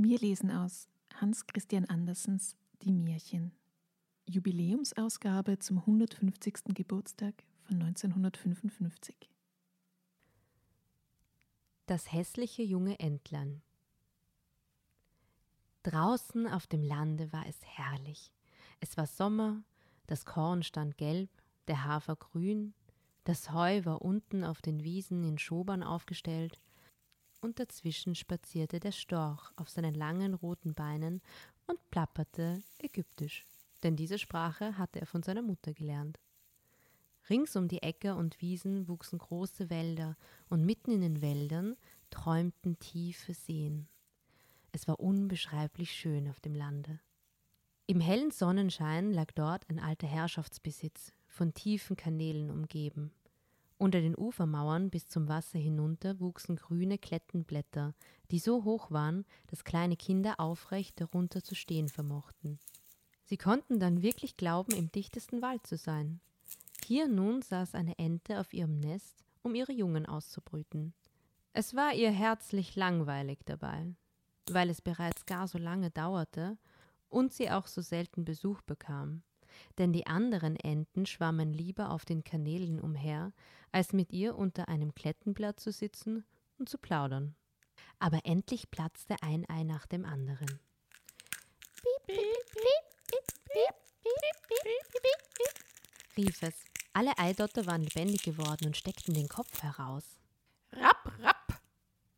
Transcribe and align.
Wir 0.00 0.16
lesen 0.20 0.52
aus 0.52 0.88
Hans 1.20 1.48
Christian 1.48 1.84
Andersens 1.86 2.54
Die 2.82 2.92
Märchen. 2.92 3.50
Jubiläumsausgabe 4.26 5.58
zum 5.58 5.78
150. 5.78 6.66
Geburtstag 6.72 7.34
von 7.62 7.82
1955. 7.82 9.16
Das 11.86 12.12
hässliche 12.12 12.62
junge 12.62 13.00
Entlein. 13.00 13.60
Draußen 15.82 16.46
auf 16.46 16.68
dem 16.68 16.84
Lande 16.84 17.32
war 17.32 17.48
es 17.48 17.58
herrlich. 17.64 18.32
Es 18.78 18.96
war 18.96 19.08
Sommer, 19.08 19.64
das 20.06 20.24
Korn 20.24 20.62
stand 20.62 20.96
gelb, 20.96 21.30
der 21.66 21.84
Hafer 21.84 22.14
grün, 22.14 22.72
das 23.24 23.50
Heu 23.50 23.84
war 23.84 24.00
unten 24.00 24.44
auf 24.44 24.62
den 24.62 24.84
Wiesen 24.84 25.24
in 25.24 25.38
Schobern 25.38 25.82
aufgestellt, 25.82 26.60
und 27.40 27.58
dazwischen 27.58 28.14
spazierte 28.14 28.80
der 28.80 28.92
Storch 28.92 29.50
auf 29.56 29.68
seinen 29.68 29.94
langen 29.94 30.34
roten 30.34 30.74
Beinen 30.74 31.20
und 31.66 31.78
plapperte 31.90 32.62
ägyptisch, 32.78 33.46
denn 33.82 33.96
diese 33.96 34.18
Sprache 34.18 34.78
hatte 34.78 35.00
er 35.00 35.06
von 35.06 35.22
seiner 35.22 35.42
Mutter 35.42 35.74
gelernt. 35.74 36.18
Rings 37.30 37.56
um 37.56 37.68
die 37.68 37.82
Äcker 37.82 38.16
und 38.16 38.40
Wiesen 38.40 38.88
wuchsen 38.88 39.18
große 39.18 39.70
Wälder, 39.70 40.16
und 40.48 40.64
mitten 40.64 40.90
in 40.90 41.00
den 41.00 41.20
Wäldern 41.20 41.76
träumten 42.10 42.78
tiefe 42.78 43.34
Seen. 43.34 43.88
Es 44.72 44.88
war 44.88 45.00
unbeschreiblich 45.00 45.92
schön 45.92 46.28
auf 46.28 46.40
dem 46.40 46.54
Lande. 46.54 47.00
Im 47.86 48.00
hellen 48.00 48.30
Sonnenschein 48.30 49.12
lag 49.12 49.32
dort 49.32 49.68
ein 49.68 49.78
alter 49.78 50.06
Herrschaftsbesitz, 50.06 51.12
von 51.26 51.54
tiefen 51.54 51.96
Kanälen 51.96 52.50
umgeben. 52.50 53.12
Unter 53.80 54.00
den 54.00 54.18
Ufermauern 54.18 54.90
bis 54.90 55.06
zum 55.06 55.28
Wasser 55.28 55.58
hinunter 55.58 56.18
wuchsen 56.18 56.56
grüne 56.56 56.98
Klettenblätter, 56.98 57.94
die 58.32 58.40
so 58.40 58.64
hoch 58.64 58.90
waren, 58.90 59.24
dass 59.46 59.62
kleine 59.62 59.96
Kinder 59.96 60.40
aufrecht 60.40 61.00
darunter 61.00 61.44
zu 61.44 61.54
stehen 61.54 61.88
vermochten. 61.88 62.58
Sie 63.24 63.36
konnten 63.36 63.78
dann 63.78 64.02
wirklich 64.02 64.36
glauben, 64.36 64.72
im 64.72 64.90
dichtesten 64.90 65.42
Wald 65.42 65.64
zu 65.64 65.76
sein. 65.76 66.20
Hier 66.84 67.06
nun 67.06 67.40
saß 67.40 67.74
eine 67.74 67.96
Ente 67.98 68.40
auf 68.40 68.52
ihrem 68.52 68.80
Nest, 68.80 69.24
um 69.42 69.54
ihre 69.54 69.72
Jungen 69.72 70.06
auszubrüten. 70.06 70.92
Es 71.52 71.76
war 71.76 71.94
ihr 71.94 72.10
herzlich 72.10 72.74
langweilig 72.74 73.38
dabei, 73.44 73.94
weil 74.50 74.70
es 74.70 74.82
bereits 74.82 75.24
gar 75.24 75.46
so 75.46 75.58
lange 75.58 75.90
dauerte 75.90 76.58
und 77.08 77.32
sie 77.32 77.50
auch 77.50 77.68
so 77.68 77.80
selten 77.80 78.24
Besuch 78.24 78.60
bekam 78.62 79.22
denn 79.78 79.92
die 79.92 80.06
anderen 80.06 80.56
Enten 80.56 81.06
schwammen 81.06 81.52
lieber 81.52 81.90
auf 81.90 82.04
den 82.04 82.24
Kanälen 82.24 82.80
umher, 82.80 83.32
als 83.72 83.92
mit 83.92 84.12
ihr 84.12 84.36
unter 84.36 84.68
einem 84.68 84.94
Klettenblatt 84.94 85.60
zu 85.60 85.72
sitzen 85.72 86.24
und 86.58 86.68
zu 86.68 86.78
plaudern. 86.78 87.34
Aber 87.98 88.20
endlich 88.24 88.70
platzte 88.70 89.16
ein 89.22 89.48
Ei 89.48 89.64
nach 89.64 89.86
dem 89.86 90.04
anderen. 90.04 90.60
rief 96.18 96.42
es. 96.42 96.64
Alle 96.92 97.16
Eidotter 97.18 97.66
waren 97.66 97.82
lebendig 97.82 98.22
geworden 98.22 98.66
und 98.66 98.76
steckten 98.76 99.14
den 99.14 99.28
Kopf 99.28 99.62
heraus. 99.62 100.04
Rapp, 100.72 101.12
rapp! 101.20 101.60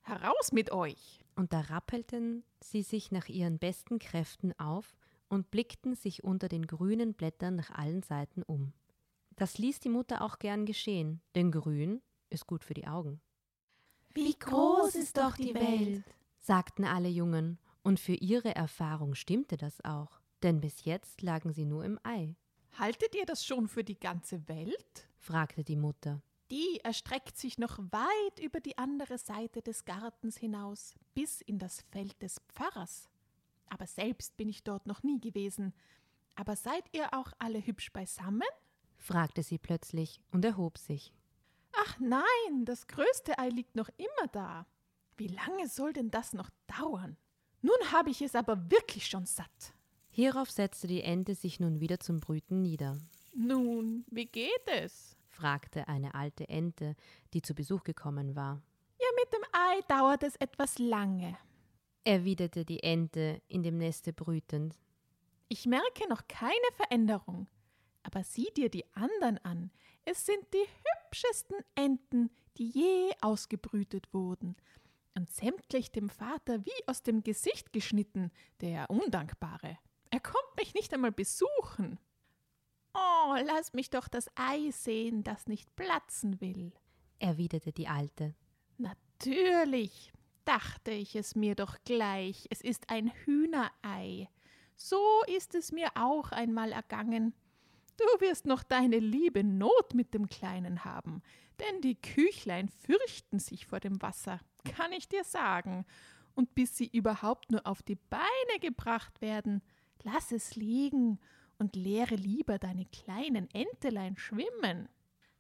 Heraus 0.03 0.53
mit 0.53 0.73
euch! 0.73 1.21
Und 1.37 1.53
da 1.53 1.61
rappelten 1.61 2.45
sie 2.61 2.83
sich 2.83 3.13
nach 3.13 3.29
ihren 3.29 3.59
besten 3.59 3.99
Kräften 3.99 4.59
auf 4.59 4.97
und 5.31 5.51
blickten 5.51 5.95
sich 5.95 6.25
unter 6.25 6.49
den 6.49 6.67
grünen 6.67 7.15
Blättern 7.15 7.57
nach 7.57 7.71
allen 7.71 8.03
Seiten 8.03 8.43
um. 8.43 8.73
Das 9.37 9.57
ließ 9.57 9.81
die 9.81 9.89
Mutter 9.89 10.23
auch 10.23 10.39
gern 10.39 10.67
geschehen, 10.67 11.23
denn 11.35 11.51
grün 11.51 12.03
ist 12.29 12.47
gut 12.47 12.65
für 12.65 12.75
die 12.75 12.87
Augen. 12.87 13.23
Wie 14.13 14.39
groß 14.39 14.97
ist 14.97 15.17
doch 15.17 15.37
die 15.37 15.55
Welt, 15.55 16.05
sagten 16.41 16.85
alle 16.85 17.09
Jungen, 17.09 17.59
und 17.83 17.99
für 17.99 18.15
ihre 18.15 18.55
Erfahrung 18.55 19.15
stimmte 19.15 19.57
das 19.57 19.83
auch, 19.85 20.21
denn 20.43 20.61
bis 20.61 20.85
jetzt 20.85 21.23
lagen 21.23 21.53
sie 21.53 21.65
nur 21.65 21.85
im 21.85 21.99
Ei. 22.03 22.37
Haltet 22.79 23.15
ihr 23.15 23.25
das 23.25 23.45
schon 23.45 23.69
für 23.69 23.85
die 23.85 23.99
ganze 23.99 24.47
Welt? 24.49 25.09
fragte 25.17 25.65
die 25.65 25.77
Mutter. 25.77 26.21
Die 26.51 26.81
erstreckt 26.83 27.39
sich 27.39 27.59
noch 27.59 27.79
weit 27.79 28.41
über 28.43 28.61
die 28.61 28.77
andere 28.77 29.17
Seite 29.19 29.63
des 29.63 29.85
Gartens 29.85 30.37
hinaus, 30.37 30.95
bis 31.15 31.41
in 31.41 31.59
das 31.59 31.83
Feld 31.83 32.21
des 32.21 32.41
Pfarrers 32.49 33.09
aber 33.71 33.87
selbst 33.87 34.37
bin 34.37 34.49
ich 34.49 34.63
dort 34.63 34.87
noch 34.87 35.03
nie 35.03 35.21
gewesen. 35.21 35.73
Aber 36.35 36.57
seid 36.57 36.85
ihr 36.93 37.13
auch 37.15 37.33
alle 37.39 37.65
hübsch 37.65 37.93
beisammen? 37.93 38.49
fragte 38.99 39.43
sie 39.43 39.59
plötzlich 39.59 40.21
und 40.31 40.45
erhob 40.45 40.77
sich. 40.77 41.13
Ach 41.73 41.99
nein, 41.99 42.65
das 42.65 42.87
größte 42.87 43.39
Ei 43.39 43.49
liegt 43.49 43.77
noch 43.77 43.89
immer 43.97 44.29
da. 44.33 44.67
Wie 45.17 45.29
lange 45.29 45.69
soll 45.69 45.93
denn 45.93 46.11
das 46.11 46.33
noch 46.33 46.51
dauern? 46.79 47.17
Nun 47.63 47.93
habe 47.93 48.11
ich 48.11 48.23
es 48.23 48.35
aber 48.35 48.71
wirklich 48.71 49.07
schon 49.07 49.27
satt. 49.27 49.75
Hierauf 50.11 50.51
setzte 50.51 50.87
die 50.87 51.03
Ente 51.03 51.35
sich 51.35 51.61
nun 51.61 51.81
wieder 51.81 52.01
zum 52.01 52.21
Brüten 52.21 52.63
nieder. 52.63 52.99
Nun, 53.35 54.05
wie 54.11 54.27
geht 54.27 54.67
es? 54.67 55.17
fragte 55.29 55.89
eine 55.89 56.15
alte 56.15 56.49
Ente, 56.49 56.97
die 57.33 57.43
zu 57.43 57.55
Besuch 57.55 57.85
gekommen 57.85 58.35
war. 58.35 58.61
Ja, 58.99 59.07
mit 59.23 59.33
dem 59.33 59.45
Ei 59.53 59.81
dauert 59.89 60.23
es 60.23 60.37
etwas 60.37 60.79
lange 60.79 61.39
erwiderte 62.05 62.65
die 62.65 62.83
Ente 62.83 63.43
in 63.49 63.63
dem 63.63 63.79
Neste 63.79 64.13
brütend. 64.13 64.79
Ich 65.49 65.67
merke 65.67 66.09
noch 66.09 66.29
keine 66.29 66.55
Veränderung. 66.75 67.49
Aber 68.03 68.25
sieh 68.25 68.49
dir 68.57 68.71
die 68.71 68.87
anderen 68.95 69.39
an. 69.39 69.71
Es 70.05 70.25
sind 70.25 70.45
die 70.55 70.67
hübschesten 71.07 71.59
Enten, 71.75 72.31
die 72.57 72.69
je 72.69 73.13
ausgebrütet 73.21 74.13
wurden. 74.13 74.57
Und 75.15 75.31
sämtlich 75.31 75.93
dem 75.93 76.09
Vater 76.09 76.65
wie 76.65 76.87
aus 76.87 77.03
dem 77.03 77.23
Gesicht 77.23 77.73
geschnitten, 77.73 78.31
der 78.61 78.89
Undankbare. 78.91 79.79
Er 80.11 80.21
kommt 80.21 80.57
mich 80.57 80.73
nicht 80.75 80.95
einmal 80.95 81.13
besuchen. 81.13 81.99
Oh, 82.95 83.37
lass 83.45 83.73
mich 83.73 83.91
doch 83.91 84.09
das 84.09 84.29
Ei 84.35 84.71
sehen, 84.71 85.23
das 85.23 85.47
nicht 85.47 85.75
platzen 85.77 86.41
will, 86.41 86.73
erwiderte 87.19 87.73
die 87.73 87.87
Alte. 87.87 88.35
Natürlich, 88.79 90.13
dachte 90.51 90.91
ich 90.91 91.15
es 91.15 91.37
mir 91.37 91.55
doch 91.55 91.77
gleich, 91.85 92.49
es 92.51 92.61
ist 92.61 92.91
ein 92.91 93.13
Hühnerei. 93.25 94.29
So 94.75 95.01
ist 95.29 95.55
es 95.55 95.71
mir 95.71 95.91
auch 95.95 96.33
einmal 96.33 96.73
ergangen. 96.73 97.35
Du 97.97 98.05
wirst 98.21 98.47
noch 98.47 98.65
deine 98.65 98.99
liebe 98.99 99.45
Not 99.45 99.95
mit 99.95 100.13
dem 100.13 100.29
Kleinen 100.29 100.85
haben, 100.85 101.23
denn 101.61 101.81
die 101.83 101.95
Küchlein 101.95 102.69
fürchten 102.69 103.39
sich 103.39 103.67
vor 103.67 103.79
dem 103.79 104.03
Wasser, 104.03 104.41
kann 104.77 104.91
ich 104.91 105.09
dir 105.09 105.23
sagen. 105.23 105.87
Und 106.35 106.53
bis 106.57 106.77
sie 106.77 106.89
überhaupt 106.89 107.53
nur 107.53 107.65
auf 107.65 107.81
die 107.83 107.99
Beine 108.09 108.59
gebracht 108.61 109.21
werden, 109.21 109.63
lass 110.03 110.33
es 110.33 110.57
liegen 110.57 111.21
und 111.59 111.77
lehre 111.77 112.17
lieber 112.17 112.59
deine 112.59 112.87
kleinen 112.87 113.49
Entelein 113.51 114.17
schwimmen. 114.17 114.89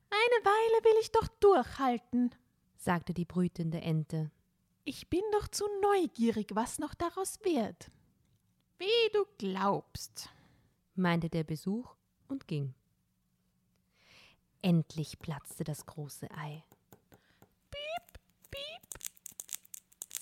Eine 0.09 0.45
Weile 0.45 0.85
will 0.85 1.01
ich 1.01 1.11
doch 1.11 1.27
durchhalten, 1.41 2.31
sagte 2.77 3.12
die 3.12 3.25
brütende 3.25 3.81
Ente. 3.81 4.31
Ich 4.85 5.09
bin 5.09 5.23
doch 5.32 5.49
zu 5.49 5.65
neugierig, 5.82 6.55
was 6.55 6.79
noch 6.79 6.94
daraus 6.94 7.38
wird. 7.43 7.91
Wie 8.79 9.12
du 9.12 9.25
glaubst, 9.38 10.31
meinte 10.94 11.29
der 11.29 11.44
Besuch 11.44 11.94
und 12.29 12.49
ging. 12.49 12.75
Endlich 14.62 15.19
platzte 15.19 15.65
das 15.65 15.87
große 15.87 16.31
Ei. 16.31 16.65
Piep, 17.71 18.21
piep, 18.50 19.00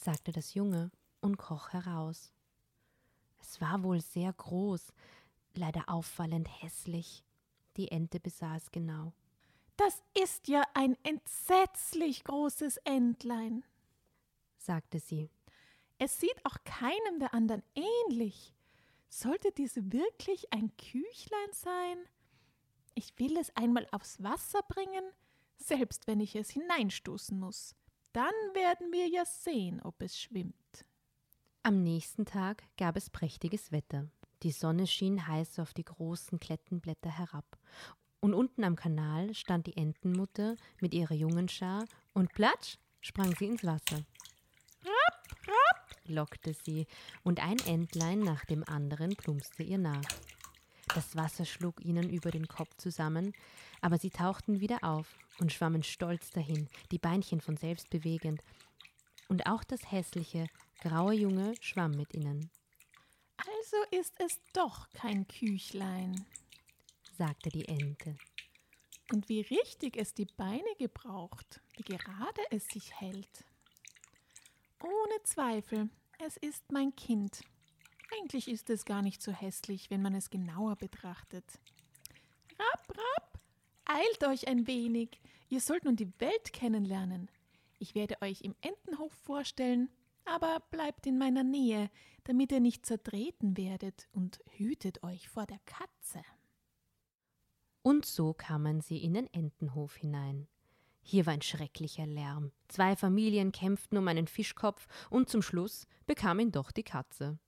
sagte 0.00 0.32
das 0.32 0.54
Junge 0.54 0.90
und 1.20 1.36
kroch 1.36 1.72
heraus. 1.72 2.32
Es 3.40 3.60
war 3.60 3.82
wohl 3.82 4.00
sehr 4.00 4.32
groß, 4.32 4.92
leider 5.54 5.88
auffallend 5.88 6.48
hässlich. 6.62 7.24
Die 7.76 7.90
Ente 7.90 8.20
besah 8.20 8.56
es 8.56 8.70
genau. 8.70 9.12
Das 9.76 10.02
ist 10.20 10.48
ja 10.48 10.62
ein 10.74 10.96
entsetzlich 11.04 12.24
großes 12.24 12.78
Entlein, 12.78 13.64
sagte 14.58 15.00
sie. 15.00 15.30
Es 15.98 16.20
sieht 16.20 16.44
auch 16.44 16.56
keinem 16.64 17.18
der 17.18 17.34
anderen 17.34 17.62
ähnlich. 17.74 18.54
Sollte 19.08 19.50
dies 19.52 19.74
wirklich 19.76 20.52
ein 20.52 20.70
Küchlein 20.76 21.52
sein? 21.52 21.98
Ich 22.94 23.18
will 23.18 23.36
es 23.36 23.54
einmal 23.56 23.86
aufs 23.90 24.22
Wasser 24.22 24.60
bringen, 24.68 25.04
selbst 25.56 26.06
wenn 26.06 26.20
ich 26.20 26.36
es 26.36 26.50
hineinstoßen 26.50 27.38
muss. 27.38 27.74
Dann 28.12 28.34
werden 28.54 28.92
wir 28.92 29.08
ja 29.08 29.24
sehen, 29.24 29.80
ob 29.82 30.00
es 30.02 30.18
schwimmt. 30.18 30.84
Am 31.62 31.82
nächsten 31.82 32.24
Tag 32.24 32.64
gab 32.76 32.96
es 32.96 33.10
prächtiges 33.10 33.72
Wetter. 33.72 34.08
Die 34.42 34.52
Sonne 34.52 34.86
schien 34.86 35.26
heiß 35.26 35.58
auf 35.58 35.74
die 35.74 35.84
großen 35.84 36.38
Klettenblätter 36.38 37.10
herab. 37.10 37.58
Und 38.20 38.34
unten 38.34 38.64
am 38.64 38.76
Kanal 38.76 39.34
stand 39.34 39.66
die 39.66 39.76
Entenmutter 39.76 40.56
mit 40.80 40.94
ihrer 40.94 41.14
Jungenschar 41.14 41.84
und 42.14 42.32
platsch 42.32 42.78
sprang 43.00 43.34
sie 43.36 43.46
ins 43.46 43.64
Wasser. 43.64 44.04
Lockte 46.08 46.54
sie, 46.54 46.86
und 47.22 47.40
ein 47.42 47.58
Entlein 47.66 48.20
nach 48.20 48.44
dem 48.44 48.64
anderen 48.68 49.16
plumpste 49.16 49.62
ihr 49.62 49.78
nach. 49.78 50.02
Das 50.94 51.16
Wasser 51.16 51.44
schlug 51.44 51.84
ihnen 51.84 52.08
über 52.08 52.30
den 52.30 52.48
Kopf 52.48 52.74
zusammen, 52.76 53.32
aber 53.80 53.98
sie 53.98 54.10
tauchten 54.10 54.60
wieder 54.60 54.82
auf 54.82 55.18
und 55.38 55.52
schwammen 55.52 55.82
stolz 55.82 56.30
dahin, 56.30 56.68
die 56.90 56.98
Beinchen 56.98 57.40
von 57.40 57.56
selbst 57.56 57.90
bewegend. 57.90 58.42
Und 59.28 59.46
auch 59.46 59.64
das 59.64 59.92
hässliche, 59.92 60.46
graue 60.80 61.14
Junge 61.14 61.54
schwamm 61.60 61.92
mit 61.92 62.14
ihnen. 62.14 62.50
Also 63.36 63.98
ist 64.00 64.14
es 64.18 64.40
doch 64.52 64.88
kein 64.90 65.28
Küchlein, 65.28 66.24
sagte 67.16 67.50
die 67.50 67.68
Ente. 67.68 68.16
Und 69.12 69.28
wie 69.28 69.40
richtig 69.40 69.96
es 69.96 70.14
die 70.14 70.26
Beine 70.26 70.74
gebraucht, 70.78 71.60
wie 71.76 71.82
gerade 71.82 72.42
es 72.50 72.66
sich 72.68 72.92
hält. 72.94 73.44
Ohne 74.82 75.22
Zweifel, 75.24 75.90
es 76.18 76.36
ist 76.36 76.70
mein 76.70 76.94
Kind. 76.94 77.40
Eigentlich 78.16 78.48
ist 78.48 78.70
es 78.70 78.84
gar 78.84 79.02
nicht 79.02 79.20
so 79.22 79.32
hässlich, 79.32 79.90
wenn 79.90 80.02
man 80.02 80.14
es 80.14 80.30
genauer 80.30 80.76
betrachtet. 80.76 81.44
Rapp, 82.58 82.88
rapp, 82.96 83.40
eilt 83.84 84.24
euch 84.24 84.48
ein 84.48 84.66
wenig. 84.66 85.20
Ihr 85.48 85.60
sollt 85.60 85.84
nun 85.84 85.96
die 85.96 86.12
Welt 86.20 86.52
kennenlernen. 86.52 87.30
Ich 87.78 87.94
werde 87.94 88.20
euch 88.22 88.42
im 88.42 88.54
Entenhof 88.60 89.12
vorstellen, 89.12 89.90
aber 90.24 90.60
bleibt 90.70 91.06
in 91.06 91.18
meiner 91.18 91.44
Nähe, 91.44 91.90
damit 92.24 92.52
ihr 92.52 92.60
nicht 92.60 92.86
zertreten 92.86 93.56
werdet 93.56 94.08
und 94.12 94.40
hütet 94.56 95.02
euch 95.02 95.28
vor 95.28 95.46
der 95.46 95.60
Katze. 95.64 96.22
Und 97.82 98.04
so 98.04 98.34
kamen 98.34 98.80
sie 98.80 98.98
in 98.98 99.14
den 99.14 99.32
Entenhof 99.32 99.96
hinein. 99.96 100.48
Hier 101.10 101.24
war 101.24 101.32
ein 101.32 101.40
schrecklicher 101.40 102.06
Lärm. 102.06 102.52
Zwei 102.68 102.94
Familien 102.94 103.50
kämpften 103.50 103.96
um 103.96 104.06
einen 104.08 104.26
Fischkopf 104.26 104.86
und 105.08 105.30
zum 105.30 105.40
Schluss 105.40 105.86
bekam 106.04 106.38
ihn 106.38 106.52
doch 106.52 106.70
die 106.70 106.82
Katze. 106.82 107.38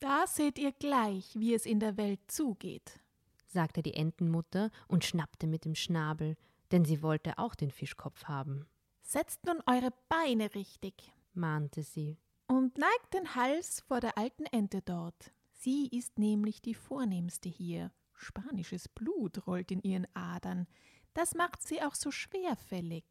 Da 0.00 0.26
seht 0.26 0.58
ihr 0.58 0.70
gleich, 0.72 1.34
wie 1.34 1.54
es 1.54 1.64
in 1.64 1.80
der 1.80 1.96
Welt 1.96 2.20
zugeht, 2.26 3.00
sagte 3.46 3.82
die 3.82 3.94
Entenmutter 3.94 4.70
und 4.86 5.02
schnappte 5.02 5.46
mit 5.46 5.64
dem 5.64 5.74
Schnabel, 5.74 6.36
denn 6.72 6.84
sie 6.84 7.00
wollte 7.00 7.38
auch 7.38 7.54
den 7.54 7.70
Fischkopf 7.70 8.24
haben. 8.24 8.66
Setzt 9.00 9.46
nun 9.46 9.62
eure 9.64 9.94
Beine 10.10 10.54
richtig, 10.54 11.10
mahnte 11.32 11.84
sie. 11.84 12.18
Und 12.48 12.76
neigt 12.76 13.14
den 13.14 13.34
Hals 13.34 13.80
vor 13.80 14.00
der 14.00 14.18
alten 14.18 14.44
Ente 14.44 14.82
dort. 14.82 15.32
Sie 15.54 15.88
ist 15.88 16.18
nämlich 16.18 16.60
die 16.60 16.74
vornehmste 16.74 17.48
hier. 17.48 17.92
Spanisches 18.12 18.90
Blut 18.90 19.46
rollt 19.46 19.70
in 19.70 19.80
ihren 19.80 20.06
Adern. 20.12 20.66
Das 21.14 21.34
macht 21.34 21.62
sie 21.62 21.80
auch 21.80 21.94
so 21.94 22.10
schwerfällig. 22.10 23.04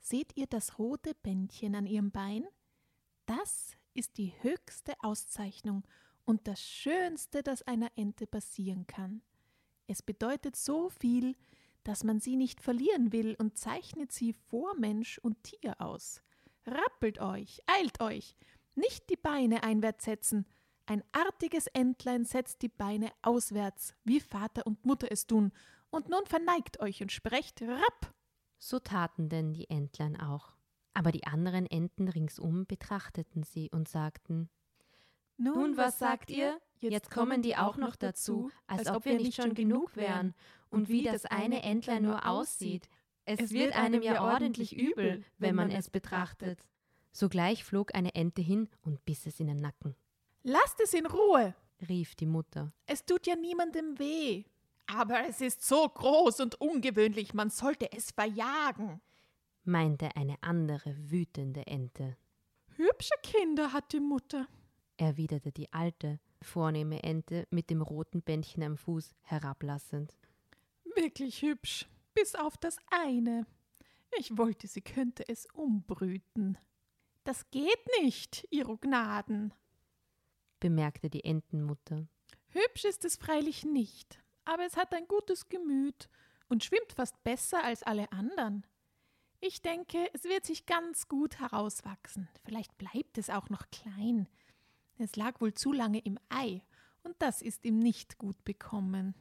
Seht 0.00 0.36
ihr 0.36 0.46
das 0.46 0.78
rote 0.78 1.14
Bändchen 1.14 1.74
an 1.74 1.86
ihrem 1.86 2.10
Bein? 2.10 2.46
Das 3.26 3.76
ist 3.92 4.16
die 4.16 4.32
höchste 4.40 4.94
Auszeichnung 5.00 5.84
und 6.24 6.46
das 6.46 6.62
Schönste, 6.62 7.42
das 7.42 7.62
einer 7.62 7.90
Ente 7.96 8.26
passieren 8.26 8.86
kann. 8.86 9.22
Es 9.88 10.02
bedeutet 10.02 10.56
so 10.56 10.88
viel, 10.90 11.36
dass 11.82 12.04
man 12.04 12.20
sie 12.20 12.36
nicht 12.36 12.60
verlieren 12.60 13.12
will 13.12 13.34
und 13.38 13.58
zeichnet 13.58 14.12
sie 14.12 14.32
vor 14.32 14.74
Mensch 14.76 15.18
und 15.18 15.42
Tier 15.42 15.80
aus. 15.80 16.22
Rappelt 16.66 17.20
euch, 17.20 17.60
eilt 17.66 18.00
euch, 18.00 18.36
nicht 18.74 19.10
die 19.10 19.16
Beine 19.16 19.62
einwärts 19.62 20.04
setzen. 20.04 20.46
Ein 20.86 21.02
artiges 21.12 21.66
Entlein 21.68 22.24
setzt 22.24 22.62
die 22.62 22.68
Beine 22.68 23.10
auswärts, 23.22 23.94
wie 24.04 24.20
Vater 24.20 24.66
und 24.66 24.84
Mutter 24.84 25.08
es 25.10 25.26
tun, 25.26 25.52
und 25.90 26.08
nun 26.08 26.26
verneigt 26.26 26.80
euch 26.80 27.02
und 27.02 27.12
sprecht 27.12 27.62
rapp. 27.62 28.14
So 28.58 28.78
taten 28.78 29.28
denn 29.28 29.52
die 29.52 29.70
Entlein 29.70 30.20
auch. 30.20 30.52
Aber 30.94 31.12
die 31.12 31.26
anderen 31.26 31.66
Enten 31.66 32.08
ringsum 32.08 32.66
betrachteten 32.66 33.44
sie 33.44 33.70
und 33.70 33.88
sagten 33.88 34.50
Nun, 35.36 35.76
was 35.76 35.98
sagt 35.98 36.30
ihr? 36.30 36.60
Jetzt 36.80 37.10
kommen 37.10 37.42
die 37.42 37.56
auch 37.56 37.76
noch 37.76 37.96
dazu, 37.96 38.50
als 38.66 38.88
ob 38.88 39.04
wir 39.04 39.16
nicht 39.16 39.40
schon 39.40 39.54
genug 39.54 39.96
wären. 39.96 40.34
Und 40.70 40.88
wie 40.88 41.02
das 41.02 41.24
eine 41.24 41.62
Entlein 41.62 42.02
nur 42.02 42.26
aussieht, 42.26 42.88
es 43.24 43.52
wird 43.52 43.74
einem 43.74 44.02
ja 44.02 44.22
ordentlich 44.22 44.76
übel, 44.76 45.24
wenn 45.38 45.54
man 45.54 45.70
es 45.70 45.90
betrachtet. 45.90 46.66
Sogleich 47.12 47.64
flog 47.64 47.94
eine 47.94 48.14
Ente 48.14 48.42
hin 48.42 48.68
und 48.82 49.04
biss 49.04 49.26
es 49.26 49.40
in 49.40 49.48
den 49.48 49.56
Nacken. 49.58 49.96
Lasst 50.42 50.80
es 50.80 50.94
in 50.94 51.06
Ruhe, 51.06 51.54
rief 51.88 52.14
die 52.14 52.26
Mutter. 52.26 52.72
Es 52.86 53.04
tut 53.04 53.26
ja 53.26 53.36
niemandem 53.36 53.98
weh. 53.98 54.44
Aber 54.90 55.26
es 55.28 55.40
ist 55.40 55.62
so 55.62 55.88
groß 55.88 56.40
und 56.40 56.60
ungewöhnlich, 56.60 57.34
man 57.34 57.50
sollte 57.50 57.92
es 57.92 58.10
verjagen, 58.10 59.00
meinte 59.64 60.16
eine 60.16 60.36
andere 60.40 60.96
wütende 61.10 61.66
Ente. 61.66 62.16
Hübsche 62.76 63.14
Kinder 63.22 63.72
hat 63.72 63.92
die 63.92 64.00
Mutter, 64.00 64.48
erwiderte 64.96 65.52
die 65.52 65.70
alte, 65.72 66.20
vornehme 66.40 67.02
Ente 67.02 67.46
mit 67.50 67.68
dem 67.70 67.82
roten 67.82 68.22
Bändchen 68.22 68.62
am 68.62 68.76
Fuß 68.78 69.14
herablassend. 69.22 70.16
Wirklich 70.94 71.42
hübsch, 71.42 71.86
bis 72.14 72.34
auf 72.34 72.56
das 72.56 72.76
eine. 72.90 73.46
Ich 74.18 74.38
wollte, 74.38 74.66
sie 74.68 74.80
könnte 74.80 75.28
es 75.28 75.46
umbrüten. 75.52 76.56
Das 77.24 77.50
geht 77.50 77.84
nicht, 78.00 78.48
Ihro 78.50 78.78
Gnaden, 78.78 79.52
bemerkte 80.60 81.10
die 81.10 81.24
Entenmutter. 81.24 82.06
Hübsch 82.48 82.84
ist 82.84 83.04
es 83.04 83.16
freilich 83.16 83.64
nicht, 83.64 84.18
aber 84.48 84.64
es 84.64 84.76
hat 84.76 84.94
ein 84.94 85.06
gutes 85.06 85.48
Gemüt 85.48 86.08
und 86.48 86.64
schwimmt 86.64 86.92
fast 86.92 87.22
besser 87.22 87.62
als 87.62 87.82
alle 87.82 88.10
anderen. 88.12 88.66
Ich 89.40 89.60
denke, 89.60 90.08
es 90.14 90.24
wird 90.24 90.46
sich 90.46 90.66
ganz 90.66 91.06
gut 91.06 91.38
herauswachsen. 91.38 92.28
Vielleicht 92.44 92.76
bleibt 92.78 93.18
es 93.18 93.30
auch 93.30 93.50
noch 93.50 93.70
klein. 93.70 94.26
Es 94.96 95.16
lag 95.16 95.40
wohl 95.40 95.52
zu 95.52 95.72
lange 95.72 96.00
im 96.00 96.18
Ei, 96.30 96.62
und 97.04 97.14
das 97.20 97.42
ist 97.42 97.64
ihm 97.64 97.78
nicht 97.78 98.18
gut 98.18 98.42
bekommen. 98.44 99.14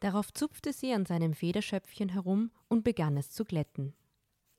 Darauf 0.00 0.32
zupfte 0.32 0.72
sie 0.72 0.92
an 0.92 1.06
seinem 1.06 1.34
Federschöpfchen 1.34 2.08
herum 2.08 2.50
und 2.68 2.84
begann 2.84 3.16
es 3.16 3.30
zu 3.30 3.44
glätten. 3.44 3.94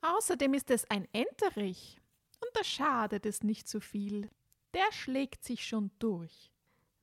Außerdem 0.02 0.54
ist 0.54 0.70
es 0.70 0.88
ein 0.90 1.08
Enterich, 1.12 1.98
und 2.40 2.50
da 2.54 2.62
schadet 2.62 3.26
es 3.26 3.42
nicht 3.42 3.68
so 3.68 3.80
viel. 3.80 4.30
Der 4.74 4.92
schlägt 4.92 5.44
sich 5.44 5.66
schon 5.66 5.90
durch, 5.98 6.52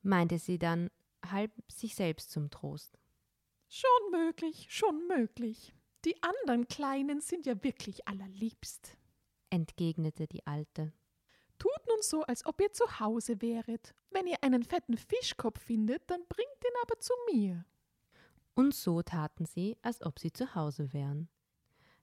meinte 0.02 0.38
sie 0.38 0.58
dann 0.58 0.88
halb 1.30 1.52
sich 1.70 1.94
selbst 1.94 2.30
zum 2.30 2.50
Trost. 2.50 2.98
Schon 3.74 4.10
möglich, 4.10 4.66
schon 4.68 5.06
möglich. 5.08 5.72
Die 6.04 6.22
anderen 6.22 6.68
Kleinen 6.68 7.22
sind 7.22 7.46
ja 7.46 7.64
wirklich 7.64 8.06
allerliebst, 8.06 8.98
entgegnete 9.48 10.26
die 10.26 10.46
Alte. 10.46 10.92
Tut 11.58 11.80
nun 11.88 12.02
so, 12.02 12.20
als 12.24 12.44
ob 12.44 12.60
ihr 12.60 12.70
zu 12.74 13.00
Hause 13.00 13.40
wäret. 13.40 13.94
Wenn 14.10 14.26
ihr 14.26 14.36
einen 14.42 14.62
fetten 14.62 14.98
Fischkopf 14.98 15.58
findet, 15.58 16.02
dann 16.10 16.20
bringt 16.28 16.62
ihn 16.62 16.76
aber 16.82 17.00
zu 17.00 17.14
mir. 17.32 17.64
Und 18.54 18.74
so 18.74 19.00
taten 19.00 19.46
sie, 19.46 19.78
als 19.80 20.02
ob 20.04 20.18
sie 20.18 20.34
zu 20.34 20.54
Hause 20.54 20.92
wären. 20.92 21.30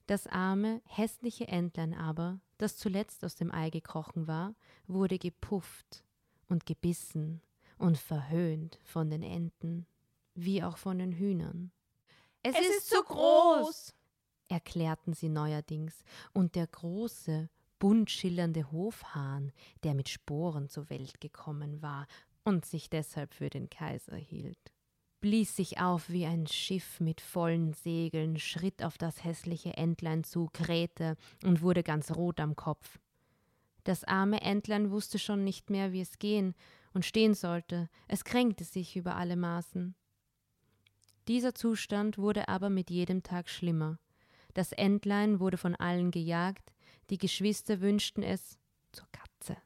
Das 0.08 0.26
arme, 0.26 0.82
hässliche 0.88 1.50
Entlein 1.50 1.94
aber, 1.94 2.42
das 2.58 2.78
zuletzt 2.78 3.24
aus 3.24 3.36
dem 3.36 3.52
Ei 3.52 3.70
gekrochen 3.70 4.26
war, 4.26 4.56
wurde 4.88 5.20
gepufft 5.20 6.04
und 6.48 6.66
gebissen 6.66 7.44
und 7.78 8.00
verhöhnt 8.00 8.80
von 8.86 9.12
den 9.12 9.22
Enten, 9.22 9.86
wie 10.46 10.64
auch 10.64 10.78
von 10.78 11.00
den 11.00 11.12
Hühnern. 11.12 11.72
Es, 12.44 12.56
es 12.56 12.78
ist 12.78 12.90
zu 12.90 13.04
groß, 13.04 13.94
erklärten 14.48 15.14
sie 15.14 15.30
neuerdings, 15.30 16.04
und 16.34 16.56
der 16.56 16.68
große, 16.68 17.50
bunt 17.80 18.12
schillernde 18.12 18.72
Hofhahn, 18.72 19.52
der 19.84 19.94
mit 19.94 20.10
Sporen 20.10 20.70
zur 20.70 20.90
Welt 20.90 21.22
gekommen 21.22 21.82
war 21.82 22.08
und 22.44 22.66
sich 22.66 22.90
deshalb 22.90 23.34
für 23.34 23.50
den 23.50 23.70
Kaiser 23.70 24.16
hielt 24.16 24.74
blies 25.22 25.56
sich 25.56 25.80
auf 25.80 26.10
wie 26.10 26.26
ein 26.26 26.48
Schiff 26.48 27.00
mit 27.00 27.22
vollen 27.22 27.74
Segeln, 27.74 28.40
schritt 28.40 28.84
auf 28.84 28.98
das 28.98 29.24
hässliche 29.24 29.76
Entlein 29.76 30.24
zu, 30.24 30.50
krähte 30.52 31.18
und 31.44 31.62
wurde 31.62 31.84
ganz 31.84 32.12
rot 32.12 32.40
am 32.40 32.56
Kopf. 32.56 33.00
Das 33.84 34.04
arme 34.04 34.42
Entlein 34.42 34.92
wusste 34.92 35.20
schon 35.20 35.44
nicht 35.44 35.70
mehr, 35.70 35.92
wie 35.92 36.02
es 36.02 36.20
gehen 36.20 36.56
und 36.94 37.06
stehen 37.06 37.34
sollte, 37.34 37.90
es 38.08 38.24
kränkte 38.24 38.64
sich 38.64 38.96
über 38.96 39.16
alle 39.16 39.36
Maßen. 39.36 39.96
Dieser 41.28 41.54
Zustand 41.54 42.18
wurde 42.18 42.48
aber 42.48 42.70
mit 42.70 42.90
jedem 42.90 43.24
Tag 43.24 43.50
schlimmer. 43.50 44.00
Das 44.54 44.72
Entlein 44.72 45.40
wurde 45.40 45.58
von 45.58 45.76
allen 45.76 46.12
gejagt, 46.12 46.74
die 47.10 47.18
Geschwister 47.18 47.82
wünschten 47.82 48.24
es 48.24 48.58
zur 48.92 49.08
Katze. 49.12 49.58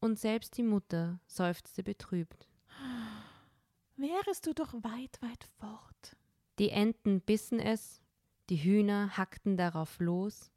Und 0.00 0.18
selbst 0.18 0.56
die 0.56 0.62
Mutter 0.62 1.20
seufzte 1.26 1.82
betrübt 1.82 2.48
wärest 3.96 4.46
du 4.46 4.54
doch 4.54 4.72
weit, 4.74 5.20
weit 5.22 5.44
fort. 5.58 6.16
Die 6.58 6.70
Enten 6.70 7.20
bissen 7.20 7.58
es, 7.58 8.02
die 8.50 8.62
Hühner 8.62 9.16
hackten 9.16 9.56
darauf 9.56 9.98
los, 10.00 10.50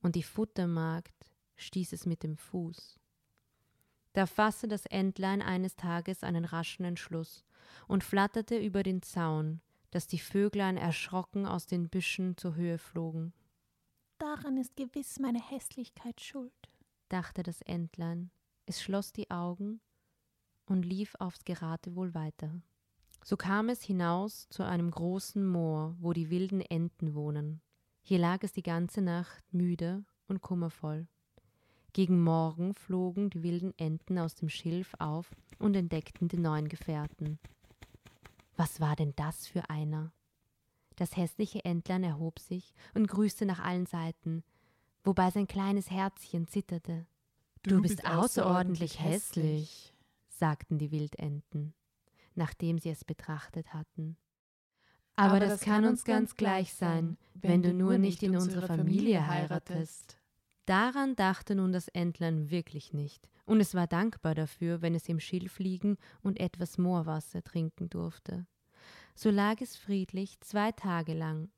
und 0.00 0.14
die 0.14 0.22
Futtermagd 0.22 1.32
stieß 1.56 1.92
es 1.92 2.06
mit 2.06 2.22
dem 2.22 2.36
Fuß. 2.36 2.98
Da 4.12 4.26
fasste 4.26 4.68
das 4.68 4.86
Entlein 4.86 5.42
eines 5.42 5.76
Tages 5.76 6.22
einen 6.22 6.44
raschen 6.44 6.84
Entschluss 6.84 7.44
und 7.86 8.02
flatterte 8.02 8.56
über 8.56 8.82
den 8.82 9.02
Zaun, 9.02 9.60
dass 9.96 10.06
die 10.06 10.18
Vöglein 10.18 10.76
erschrocken 10.76 11.46
aus 11.46 11.64
den 11.64 11.88
Büschen 11.88 12.36
zur 12.36 12.54
Höhe 12.54 12.76
flogen. 12.76 13.32
Daran 14.18 14.58
ist 14.58 14.76
gewiss 14.76 15.18
meine 15.18 15.40
Hässlichkeit 15.40 16.20
schuld, 16.20 16.52
dachte 17.08 17.42
das 17.42 17.62
Entlein. 17.62 18.30
Es 18.66 18.82
schloss 18.82 19.14
die 19.14 19.30
Augen 19.30 19.80
und 20.66 20.84
lief 20.84 21.14
aufs 21.18 21.46
Geratewohl 21.46 22.12
weiter. 22.12 22.60
So 23.24 23.38
kam 23.38 23.70
es 23.70 23.82
hinaus 23.82 24.46
zu 24.50 24.64
einem 24.64 24.90
großen 24.90 25.42
Moor, 25.42 25.96
wo 25.98 26.12
die 26.12 26.28
wilden 26.28 26.60
Enten 26.60 27.14
wohnen. 27.14 27.62
Hier 28.02 28.18
lag 28.18 28.42
es 28.42 28.52
die 28.52 28.62
ganze 28.62 29.00
Nacht 29.00 29.50
müde 29.50 30.04
und 30.28 30.42
kummervoll. 30.42 31.08
Gegen 31.94 32.22
Morgen 32.22 32.74
flogen 32.74 33.30
die 33.30 33.42
wilden 33.42 33.72
Enten 33.78 34.18
aus 34.18 34.34
dem 34.34 34.50
Schilf 34.50 34.92
auf 34.98 35.30
und 35.58 35.74
entdeckten 35.74 36.28
den 36.28 36.42
neuen 36.42 36.68
Gefährten. 36.68 37.38
Was 38.56 38.80
war 38.80 38.96
denn 38.96 39.12
das 39.16 39.46
für 39.46 39.68
einer? 39.70 40.12
Das 40.96 41.16
hässliche 41.16 41.64
Entlein 41.64 42.02
erhob 42.02 42.38
sich 42.38 42.72
und 42.94 43.06
grüßte 43.06 43.44
nach 43.44 43.60
allen 43.60 43.86
Seiten, 43.86 44.42
wobei 45.04 45.30
sein 45.30 45.46
kleines 45.46 45.90
Herzchen 45.90 46.48
zitterte. 46.48 47.06
Du, 47.62 47.76
du 47.76 47.82
bist, 47.82 47.96
bist 47.96 48.08
außerordentlich 48.08 49.00
hässlich, 49.00 49.94
sagten 50.28 50.78
die 50.78 50.90
Wildenten, 50.90 51.74
nachdem 52.34 52.78
sie 52.78 52.90
es 52.90 53.04
betrachtet 53.04 53.74
hatten. 53.74 54.16
Aber, 55.16 55.30
Aber 55.32 55.40
das, 55.40 55.48
das 55.50 55.60
kann 55.60 55.84
uns 55.84 56.04
ganz 56.04 56.34
gleich 56.34 56.72
sein, 56.74 57.18
wenn 57.34 57.62
du 57.62 57.74
nur 57.74 57.98
nicht 57.98 58.22
in 58.22 58.36
unsere 58.36 58.66
Familie 58.66 59.26
heiratest. 59.26 60.18
Daran 60.66 61.14
dachte 61.14 61.54
nun 61.54 61.72
das 61.72 61.86
Entlein 61.88 62.50
wirklich 62.50 62.92
nicht, 62.92 63.28
und 63.44 63.60
es 63.60 63.74
war 63.74 63.86
dankbar 63.86 64.34
dafür, 64.34 64.82
wenn 64.82 64.96
es 64.96 65.08
im 65.08 65.20
Schilf 65.20 65.60
liegen 65.60 65.96
und 66.22 66.40
etwas 66.40 66.76
Moorwasser 66.76 67.42
trinken 67.44 67.88
durfte. 67.88 68.46
So 69.14 69.30
lag 69.30 69.60
es 69.60 69.76
friedlich 69.76 70.40
zwei 70.40 70.72
Tage 70.72 71.14
lang. 71.14 71.50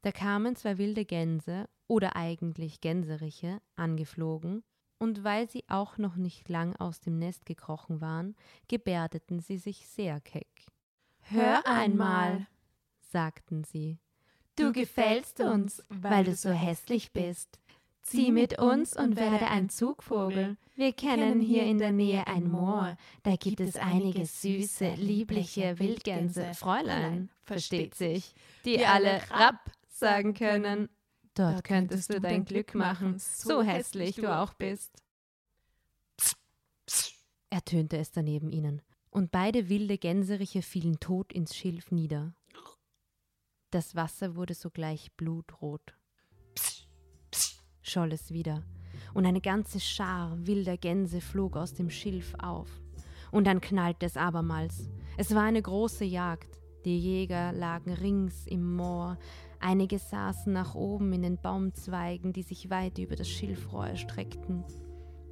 Da 0.00 0.12
kamen 0.12 0.56
zwei 0.56 0.78
wilde 0.78 1.04
Gänse, 1.04 1.68
oder 1.86 2.16
eigentlich 2.16 2.80
Gänseriche, 2.80 3.60
angeflogen, 3.76 4.64
und 4.98 5.24
weil 5.24 5.48
sie 5.48 5.64
auch 5.68 5.98
noch 5.98 6.16
nicht 6.16 6.48
lang 6.48 6.74
aus 6.76 7.00
dem 7.00 7.18
Nest 7.18 7.46
gekrochen 7.46 8.00
waren, 8.00 8.34
gebärdeten 8.66 9.40
sie 9.40 9.58
sich 9.58 9.86
sehr 9.86 10.20
keck. 10.20 10.48
Hör 11.20 11.66
einmal, 11.66 12.46
sagten 13.00 13.64
sie. 13.64 13.98
Du 14.56 14.72
gefällst 14.72 15.40
uns, 15.40 15.84
weil 15.88 16.24
du 16.24 16.34
so 16.34 16.50
hässlich 16.50 17.12
bist. 17.12 17.60
Zieh 18.08 18.32
mit 18.32 18.58
uns 18.58 18.96
und 18.96 19.16
werde 19.16 19.48
ein 19.48 19.68
Zugvogel. 19.68 20.56
Wir 20.76 20.94
kennen 20.94 21.40
hier 21.40 21.64
in 21.64 21.76
der 21.76 21.92
Nähe 21.92 22.26
ein 22.26 22.48
Moor. 22.48 22.96
Da 23.22 23.36
gibt 23.36 23.60
es 23.60 23.76
einige 23.76 24.24
süße, 24.24 24.94
liebliche 24.94 25.78
Wildgänse, 25.78 26.54
Fräulein, 26.54 27.28
versteht 27.44 27.94
sich, 27.94 28.34
die 28.64 28.86
alle 28.86 29.20
Rapp 29.30 29.70
sagen 29.88 30.32
können. 30.32 30.88
Dort 31.34 31.64
könntest 31.64 32.12
du 32.12 32.18
dein 32.18 32.46
Glück 32.46 32.74
machen, 32.74 33.18
so 33.18 33.62
hässlich 33.62 34.16
du 34.16 34.34
auch 34.34 34.54
bist. 34.54 34.90
ertönte 37.50 37.98
es 37.98 38.10
daneben 38.10 38.50
ihnen, 38.50 38.80
und 39.10 39.30
beide 39.30 39.68
wilde 39.68 39.98
Gänseriche 39.98 40.62
fielen 40.62 40.98
tot 40.98 41.30
ins 41.32 41.54
Schilf 41.54 41.90
nieder. 41.90 42.32
Das 43.70 43.94
Wasser 43.94 44.34
wurde 44.34 44.54
sogleich 44.54 45.12
blutrot. 45.12 45.97
Scholl 47.88 48.12
es 48.12 48.32
wieder, 48.32 48.62
und 49.14 49.26
eine 49.26 49.40
ganze 49.40 49.80
Schar 49.80 50.36
wilder 50.46 50.76
Gänse 50.76 51.20
flog 51.20 51.56
aus 51.56 51.74
dem 51.74 51.90
Schilf 51.90 52.34
auf. 52.38 52.68
Und 53.30 53.46
dann 53.46 53.60
knallte 53.60 54.06
es 54.06 54.16
abermals. 54.16 54.88
Es 55.16 55.34
war 55.34 55.42
eine 55.42 55.60
große 55.62 56.04
Jagd. 56.04 56.60
Die 56.84 56.98
Jäger 56.98 57.52
lagen 57.52 57.92
rings 57.92 58.46
im 58.46 58.76
Moor, 58.76 59.18
einige 59.60 59.98
saßen 59.98 60.52
nach 60.52 60.74
oben 60.74 61.12
in 61.12 61.22
den 61.22 61.36
Baumzweigen, 61.36 62.32
die 62.32 62.42
sich 62.42 62.70
weit 62.70 62.98
über 62.98 63.16
das 63.16 63.28
Schilfrohr 63.28 63.88
erstreckten. 63.88 64.64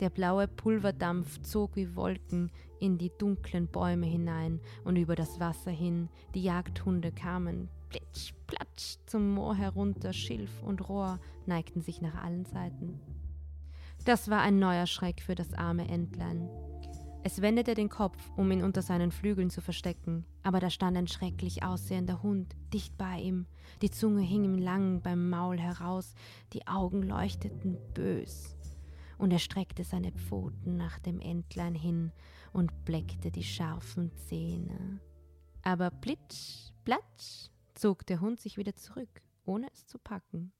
Der 0.01 0.11
blaue 0.11 0.47
Pulverdampf 0.49 1.41
zog 1.41 1.77
wie 1.77 1.97
Wolken 1.97 2.51
in 2.81 2.99
die 2.99 3.13
dunklen 3.17 3.69
Bäume 3.69 4.07
hinein 4.07 4.61
und 4.85 4.97
über 4.97 5.15
das 5.15 5.41
Wasser 5.41 5.71
hin. 5.71 6.11
Die 6.35 6.43
Jagdhunde 6.43 7.13
kamen 7.13 7.71
plitsch, 7.97 8.33
platsch 8.47 8.97
zum 9.07 9.35
Moor 9.35 9.55
herunter, 9.55 10.12
Schilf 10.12 10.62
und 10.62 10.88
Rohr 10.88 11.19
neigten 11.47 11.81
sich 11.81 12.00
nach 12.00 12.23
allen 12.23 12.45
Seiten. 12.45 13.00
Das 14.05 14.31
war 14.31 14.41
ein 14.41 14.59
neuer 14.59 14.87
Schreck 14.87 15.21
für 15.21 15.35
das 15.35 15.53
arme 15.55 15.88
Entlein. 15.88 16.49
Es 17.25 17.43
wendete 17.43 17.75
den 17.75 17.88
Kopf, 17.88 18.19
um 18.37 18.53
ihn 18.53 18.62
unter 18.62 18.83
seinen 18.83 19.11
Flügeln 19.11 19.50
zu 19.50 19.61
verstecken, 19.61 20.25
aber 20.45 20.61
da 20.61 20.71
stand 20.71 20.97
ein 20.97 21.09
schrecklich 21.09 21.65
aussehender 21.65 22.23
Hund 22.23 22.55
dicht 22.73 22.97
bei 22.97 23.19
ihm. 23.19 23.47
Die 23.83 23.91
Zunge 23.91 24.23
hing 24.23 24.45
ihm 24.45 24.59
lang 24.59 25.00
beim 25.03 25.29
Maul 25.29 25.59
heraus, 25.59 26.15
die 26.53 26.67
Augen 26.69 27.03
leuchteten 27.03 27.79
bös. 27.95 28.57
Und 29.19 29.33
er 29.33 29.41
streckte 29.41 29.83
seine 29.83 30.12
Pfoten 30.12 30.76
nach 30.76 31.00
dem 31.00 31.21
Entlein 31.21 31.75
hin 31.75 32.12
und 32.53 32.85
bleckte 32.85 33.33
die 33.33 33.43
scharfen 33.43 34.12
Zähne. 34.15 35.00
Aber 35.62 35.91
plitsch, 35.91 36.71
platsch 36.85 37.50
zog 37.76 38.06
der 38.06 38.21
Hund 38.21 38.40
sich 38.40 38.56
wieder 38.56 38.75
zurück, 38.75 39.23
ohne 39.45 39.68
es 39.73 39.87
zu 39.87 39.99
packen. 39.99 40.52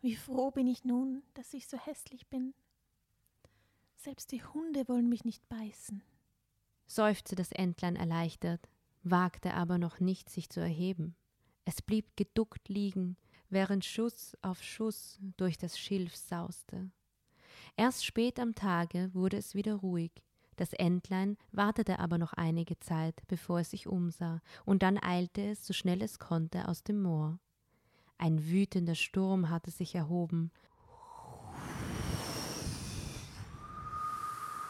Wie 0.00 0.16
froh 0.16 0.50
bin 0.50 0.66
ich 0.66 0.84
nun, 0.84 1.22
dass 1.34 1.54
ich 1.54 1.66
so 1.66 1.78
hässlich 1.78 2.28
bin, 2.28 2.54
selbst 4.04 4.32
die 4.32 4.44
Hunde 4.44 4.86
wollen 4.86 5.08
mich 5.08 5.24
nicht 5.24 5.48
beißen. 5.48 6.02
seufzte 6.86 7.36
das 7.36 7.52
Entlein 7.52 7.96
erleichtert, 7.96 8.68
wagte 9.02 9.54
aber 9.54 9.78
noch 9.78 9.98
nicht, 9.98 10.28
sich 10.28 10.50
zu 10.50 10.60
erheben. 10.60 11.16
Es 11.64 11.80
blieb 11.80 12.14
geduckt 12.14 12.68
liegen, 12.68 13.16
während 13.48 13.82
Schuss 13.82 14.36
auf 14.42 14.62
Schuss 14.62 15.18
durch 15.38 15.56
das 15.56 15.78
Schilf 15.78 16.14
sauste. 16.14 16.90
Erst 17.76 18.04
spät 18.04 18.38
am 18.38 18.54
Tage 18.54 19.08
wurde 19.14 19.38
es 19.38 19.54
wieder 19.54 19.76
ruhig. 19.76 20.12
Das 20.56 20.72
Entlein 20.72 21.36
wartete 21.52 21.98
aber 21.98 22.18
noch 22.18 22.32
einige 22.32 22.78
Zeit, 22.78 23.22
bevor 23.28 23.60
es 23.60 23.70
sich 23.70 23.86
umsah, 23.86 24.40
und 24.64 24.82
dann 24.82 25.02
eilte 25.02 25.42
es, 25.42 25.66
so 25.66 25.72
schnell 25.72 26.02
es 26.02 26.18
konnte, 26.18 26.68
aus 26.68 26.82
dem 26.82 27.02
Moor. 27.02 27.38
Ein 28.18 28.46
wütender 28.46 28.94
Sturm 28.94 29.50
hatte 29.50 29.70
sich 29.70 29.94
erhoben, 29.94 30.52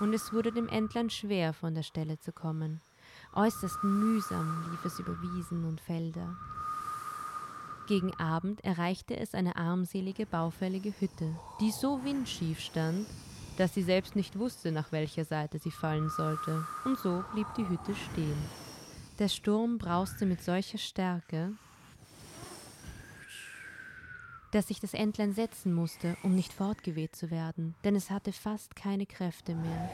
und 0.00 0.12
es 0.12 0.32
wurde 0.32 0.52
dem 0.52 0.68
Entlein 0.68 1.08
schwer, 1.08 1.52
von 1.52 1.74
der 1.74 1.82
Stelle 1.82 2.18
zu 2.18 2.32
kommen. 2.32 2.80
Äußerst 3.34 3.82
mühsam 3.82 4.70
lief 4.70 4.84
es 4.84 4.98
über 4.98 5.20
Wiesen 5.22 5.64
und 5.64 5.80
Felder. 5.80 6.36
Gegen 7.86 8.14
Abend 8.18 8.62
erreichte 8.64 9.16
es 9.16 9.34
eine 9.34 9.56
armselige, 9.56 10.26
baufällige 10.26 10.92
Hütte, 11.00 11.34
die 11.60 11.70
so 11.70 12.02
windschief 12.04 12.60
stand, 12.60 13.06
dass 13.56 13.74
sie 13.74 13.82
selbst 13.82 14.16
nicht 14.16 14.38
wusste, 14.38 14.72
nach 14.72 14.92
welcher 14.92 15.24
Seite 15.24 15.58
sie 15.58 15.70
fallen 15.70 16.10
sollte, 16.10 16.66
und 16.84 16.98
so 16.98 17.24
blieb 17.32 17.46
die 17.56 17.68
Hütte 17.68 17.94
stehen. 17.94 18.36
Der 19.18 19.28
Sturm 19.28 19.78
brauste 19.78 20.26
mit 20.26 20.42
solcher 20.42 20.78
Stärke, 20.78 21.52
dass 24.50 24.68
sich 24.68 24.80
das 24.80 24.94
Entlein 24.94 25.32
setzen 25.32 25.72
musste, 25.72 26.16
um 26.22 26.34
nicht 26.34 26.52
fortgeweht 26.52 27.14
zu 27.14 27.30
werden, 27.30 27.74
denn 27.84 27.96
es 27.96 28.10
hatte 28.10 28.32
fast 28.32 28.76
keine 28.76 29.06
Kräfte 29.06 29.54
mehr. 29.54 29.90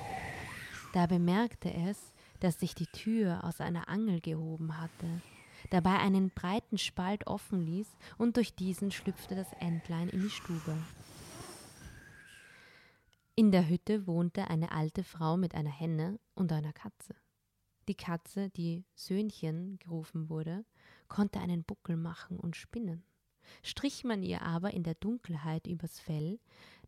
Da 0.92 1.06
bemerkte 1.06 1.72
es, 1.72 2.12
dass 2.40 2.60
sich 2.60 2.74
die 2.74 2.86
Tür 2.86 3.44
aus 3.44 3.60
einer 3.60 3.88
Angel 3.88 4.20
gehoben 4.20 4.78
hatte, 4.80 5.06
dabei 5.70 5.98
einen 5.98 6.30
breiten 6.30 6.78
Spalt 6.78 7.26
offen 7.26 7.64
ließ, 7.64 7.88
und 8.18 8.36
durch 8.36 8.54
diesen 8.54 8.90
schlüpfte 8.90 9.34
das 9.34 9.52
Entlein 9.60 10.08
in 10.08 10.22
die 10.22 10.30
Stube. 10.30 10.76
In 13.40 13.52
der 13.52 13.70
Hütte 13.70 14.06
wohnte 14.06 14.48
eine 14.48 14.70
alte 14.70 15.02
Frau 15.02 15.38
mit 15.38 15.54
einer 15.54 15.70
Henne 15.70 16.20
und 16.34 16.52
einer 16.52 16.74
Katze. 16.74 17.14
Die 17.88 17.94
Katze, 17.94 18.50
die 18.50 18.84
Söhnchen 18.94 19.78
gerufen 19.78 20.28
wurde, 20.28 20.66
konnte 21.08 21.40
einen 21.40 21.64
Buckel 21.64 21.96
machen 21.96 22.38
und 22.38 22.54
spinnen. 22.54 23.02
Strich 23.62 24.04
man 24.04 24.22
ihr 24.22 24.42
aber 24.42 24.74
in 24.74 24.82
der 24.82 24.94
Dunkelheit 24.94 25.66
übers 25.66 25.98
Fell, 25.98 26.38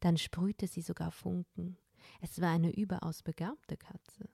dann 0.00 0.18
sprühte 0.18 0.66
sie 0.66 0.82
sogar 0.82 1.10
Funken. 1.10 1.78
Es 2.20 2.38
war 2.38 2.50
eine 2.50 2.76
überaus 2.76 3.22
begabte 3.22 3.78
Katze. 3.78 4.28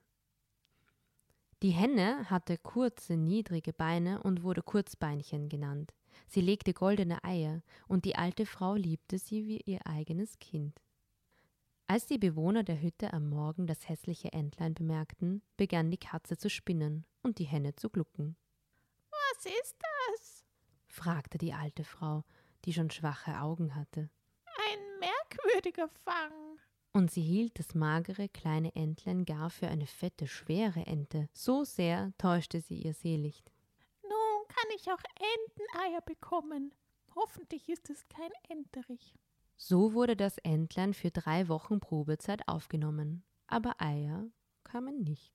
Die 1.63 1.71
Henne 1.71 2.29
hatte 2.29 2.59
kurze, 2.59 3.17
niedrige 3.17 3.73
Beine 3.73 4.25
und 4.25 4.43
wurde 4.43 4.63
Kurzbeinchen 4.63 5.49
genannt. 5.49 5.95
Sie 6.27 6.41
legte 6.41 6.73
goldene 6.73 7.23
Eier, 7.23 7.63
und 7.87 8.05
die 8.05 8.17
alte 8.17 8.45
Frau 8.45 8.75
liebte 8.75 9.21
sie 9.21 9.47
wie 9.47 9.61
ihr 9.61 9.87
eigenes 9.87 10.41
Kind. 10.41 10.81
Als 11.91 12.05
die 12.05 12.19
Bewohner 12.19 12.65
der 12.65 12.83
Hütte 12.83 13.15
am 13.15 13.31
Morgen 13.31 13.67
das 13.67 13.89
hässliche 13.89 14.31
Entlein 14.35 14.75
bemerkten, 14.75 15.41
begann 15.57 15.91
die 15.91 15.97
Katze 15.97 16.37
zu 16.37 16.51
spinnen 16.51 17.07
und 17.23 17.39
die 17.39 17.47
Henne 17.47 17.77
zu 17.77 17.89
glucken. 17.89 18.37
Was 19.11 19.47
ist 19.47 19.75
das? 19.81 20.45
fragte 20.87 21.39
die 21.39 21.55
alte 21.55 21.85
Frau, 21.85 22.25
die 22.67 22.75
schon 22.75 22.91
schwache 22.91 23.41
Augen 23.41 23.75
hatte. 23.75 24.11
Ein 24.71 24.79
gnädiger 25.31 25.89
Fang. 26.05 26.59
Und 26.93 27.11
sie 27.11 27.23
hielt 27.23 27.59
das 27.59 27.75
magere 27.75 28.29
kleine 28.29 28.75
Entlein 28.77 29.25
gar 29.25 29.49
für 29.49 29.69
eine 29.69 29.87
fette, 29.87 30.27
schwere 30.27 30.87
Ente. 30.87 31.31
So 31.33 31.65
sehr 31.65 32.13
täuschte 32.19 32.61
sie 32.61 32.83
ihr 32.83 32.93
Seelicht. 32.93 33.51
Nun 34.03 34.49
kann 34.49 34.71
ich 34.77 34.91
auch 34.91 35.03
Enteneier 35.39 36.03
bekommen. 36.03 36.75
Hoffentlich 37.15 37.67
ist 37.71 37.89
es 37.89 38.07
kein 38.09 38.31
Enterich. 38.51 39.15
So 39.61 39.93
wurde 39.93 40.15
das 40.15 40.39
Entlein 40.39 40.95
für 40.95 41.11
drei 41.11 41.49
Wochen 41.49 41.81
Probezeit 41.81 42.47
aufgenommen, 42.47 43.25
aber 43.49 43.75
Eier 43.83 44.31
kamen 44.63 45.03
nicht. 45.03 45.35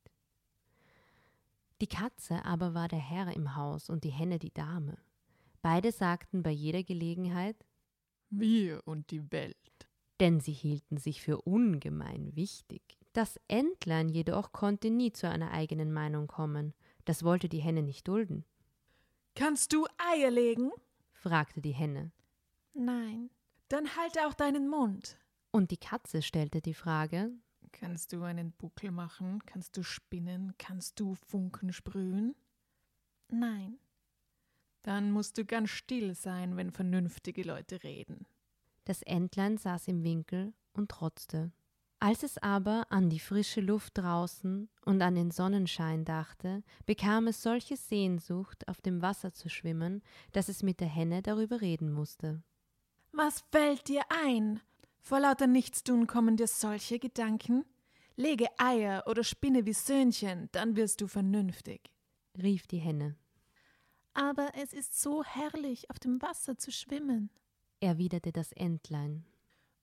Die 1.81 1.87
Katze 1.87 2.45
aber 2.45 2.73
war 2.73 2.87
der 2.87 2.99
Herr 2.99 3.35
im 3.35 3.57
Haus 3.57 3.89
und 3.89 4.05
die 4.05 4.11
Henne 4.11 4.39
die 4.39 4.53
Dame. 4.53 4.97
Beide 5.61 5.91
sagten 5.91 6.41
bei 6.41 6.51
jeder 6.51 6.83
Gelegenheit 6.83 7.57
Wir 8.29 8.81
und 8.85 9.11
die 9.11 9.29
Welt. 9.33 9.57
Denn 10.21 10.39
sie 10.39 10.53
hielten 10.53 10.95
sich 10.95 11.21
für 11.21 11.41
ungemein 11.41 12.33
wichtig. 12.33 12.81
Das 13.11 13.37
Entlein 13.49 14.07
jedoch 14.07 14.53
konnte 14.53 14.89
nie 14.89 15.11
zu 15.11 15.29
einer 15.29 15.51
eigenen 15.51 15.91
Meinung 15.91 16.27
kommen. 16.27 16.73
Das 17.03 17.23
wollte 17.23 17.49
die 17.49 17.61
Henne 17.61 17.83
nicht 17.83 18.07
dulden. 18.07 18.45
Kannst 19.35 19.73
du 19.73 19.85
Eier 19.97 20.31
legen? 20.31 20.71
fragte 21.11 21.59
die 21.59 21.73
Henne. 21.73 22.13
Nein. 22.73 23.29
Dann 23.73 23.95
halte 23.95 24.27
auch 24.27 24.35
deinen 24.35 24.69
Mund. 24.69 25.17
Und 25.49 25.71
die 25.71 25.77
Katze 25.77 26.21
stellte 26.21 26.61
die 26.61 26.75
Frage 26.75 27.31
Kannst 27.71 28.13
du 28.13 28.21
einen 28.21 28.51
Buckel 28.51 28.91
machen? 28.91 29.43
Kannst 29.47 29.75
du 29.75 29.81
spinnen? 29.81 30.53
Kannst 30.59 30.99
du 30.99 31.15
Funken 31.15 31.73
sprühen? 31.73 32.35
Nein. 33.29 33.79
Dann 34.83 35.11
musst 35.11 35.39
du 35.39 35.45
ganz 35.45 35.71
still 35.71 36.13
sein, 36.13 36.55
wenn 36.55 36.69
vernünftige 36.69 37.41
Leute 37.41 37.81
reden. 37.81 38.27
Das 38.85 39.01
Entlein 39.01 39.57
saß 39.57 39.87
im 39.87 40.03
Winkel 40.03 40.53
und 40.73 40.91
trotzte. 40.91 41.51
Als 41.97 42.21
es 42.21 42.37
aber 42.37 42.85
an 42.91 43.09
die 43.09 43.19
frische 43.19 43.61
Luft 43.61 43.97
draußen 43.97 44.69
und 44.85 45.01
an 45.01 45.15
den 45.15 45.31
Sonnenschein 45.31 46.05
dachte, 46.05 46.63
bekam 46.85 47.25
es 47.25 47.41
solche 47.41 47.75
Sehnsucht, 47.75 48.67
auf 48.67 48.81
dem 48.81 49.01
Wasser 49.01 49.33
zu 49.33 49.49
schwimmen, 49.49 50.03
dass 50.31 50.47
es 50.47 50.61
mit 50.61 50.79
der 50.79 50.89
Henne 50.89 51.23
darüber 51.23 51.61
reden 51.61 51.91
musste. 51.91 52.43
Was 53.15 53.43
fällt 53.51 53.89
dir 53.89 54.01
ein? 54.09 54.59
Vor 54.99 55.19
lauter 55.19 55.45
Nichtstun 55.45 56.07
kommen 56.07 56.35
dir 56.35 56.47
solche 56.47 56.97
Gedanken? 56.97 57.63
Lege 58.15 58.47
Eier 58.57 59.03
oder 59.05 59.23
spinne 59.23 59.67
wie 59.67 59.73
Söhnchen, 59.73 60.49
dann 60.51 60.75
wirst 60.75 60.99
du 60.99 61.07
vernünftig, 61.07 61.91
rief 62.41 62.65
die 62.65 62.79
Henne. 62.79 63.15
Aber 64.15 64.49
es 64.55 64.73
ist 64.73 64.99
so 64.99 65.23
herrlich, 65.23 65.91
auf 65.91 65.99
dem 65.99 66.23
Wasser 66.23 66.57
zu 66.57 66.71
schwimmen, 66.71 67.29
erwiderte 67.79 68.31
das 68.31 68.51
Entlein. 68.51 69.25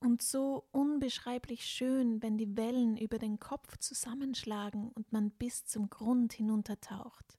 Und 0.01 0.23
so 0.23 0.65
unbeschreiblich 0.73 1.65
schön, 1.65 2.21
wenn 2.25 2.37
die 2.37 2.57
Wellen 2.57 2.97
über 2.97 3.19
den 3.19 3.39
Kopf 3.39 3.77
zusammenschlagen 3.77 4.91
und 4.91 5.13
man 5.13 5.31
bis 5.31 5.65
zum 5.67 5.89
Grund 5.89 6.33
hinuntertaucht. 6.33 7.39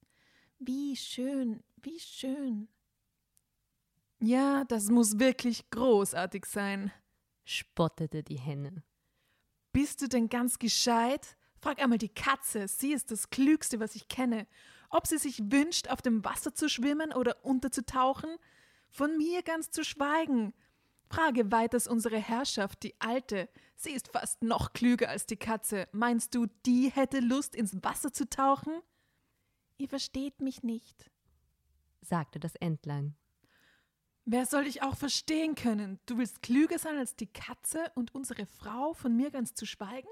Wie 0.57 0.95
schön, 0.95 1.63
wie 1.81 1.99
schön. 1.99 2.69
Ja, 4.23 4.65
das 4.65 4.89
muss 4.89 5.17
wirklich 5.17 5.71
großartig 5.71 6.45
sein, 6.45 6.91
spottete 7.43 8.21
die 8.21 8.37
Henne. 8.37 8.83
Bist 9.73 10.01
du 10.03 10.07
denn 10.07 10.29
ganz 10.29 10.59
gescheit? 10.59 11.37
Frag 11.59 11.81
einmal 11.81 11.97
die 11.97 12.13
Katze, 12.13 12.67
sie 12.67 12.93
ist 12.93 13.09
das 13.09 13.31
Klügste, 13.31 13.79
was 13.79 13.95
ich 13.95 14.07
kenne. 14.07 14.45
Ob 14.91 15.07
sie 15.07 15.17
sich 15.17 15.39
wünscht, 15.51 15.87
auf 15.87 16.03
dem 16.03 16.23
Wasser 16.23 16.53
zu 16.53 16.69
schwimmen 16.69 17.13
oder 17.13 17.43
unterzutauchen? 17.43 18.29
Von 18.89 19.17
mir 19.17 19.41
ganz 19.41 19.71
zu 19.71 19.83
schweigen. 19.83 20.53
Frage 21.09 21.51
weiters 21.51 21.87
unsere 21.87 22.17
Herrschaft, 22.17 22.83
die 22.83 22.93
Alte. 22.99 23.49
Sie 23.75 23.91
ist 23.91 24.09
fast 24.09 24.43
noch 24.43 24.73
klüger 24.73 25.09
als 25.09 25.25
die 25.25 25.37
Katze. 25.37 25.87
Meinst 25.93 26.35
du, 26.35 26.45
die 26.67 26.91
hätte 26.91 27.21
Lust, 27.21 27.55
ins 27.55 27.75
Wasser 27.83 28.13
zu 28.13 28.29
tauchen? 28.29 28.81
Ihr 29.77 29.89
versteht 29.89 30.41
mich 30.41 30.61
nicht, 30.61 31.09
sagte 32.01 32.39
das 32.39 32.55
Entlein. 32.55 33.15
Wer 34.25 34.45
soll 34.45 34.65
dich 34.65 34.83
auch 34.83 34.95
verstehen 34.95 35.55
können? 35.55 35.99
Du 36.05 36.17
willst 36.17 36.43
klüger 36.43 36.77
sein 36.77 36.97
als 36.97 37.15
die 37.15 37.31
Katze 37.31 37.91
und 37.95 38.13
unsere 38.13 38.45
Frau, 38.45 38.93
von 38.93 39.15
mir 39.15 39.31
ganz 39.31 39.55
zu 39.55 39.65
schweigen? 39.65 40.09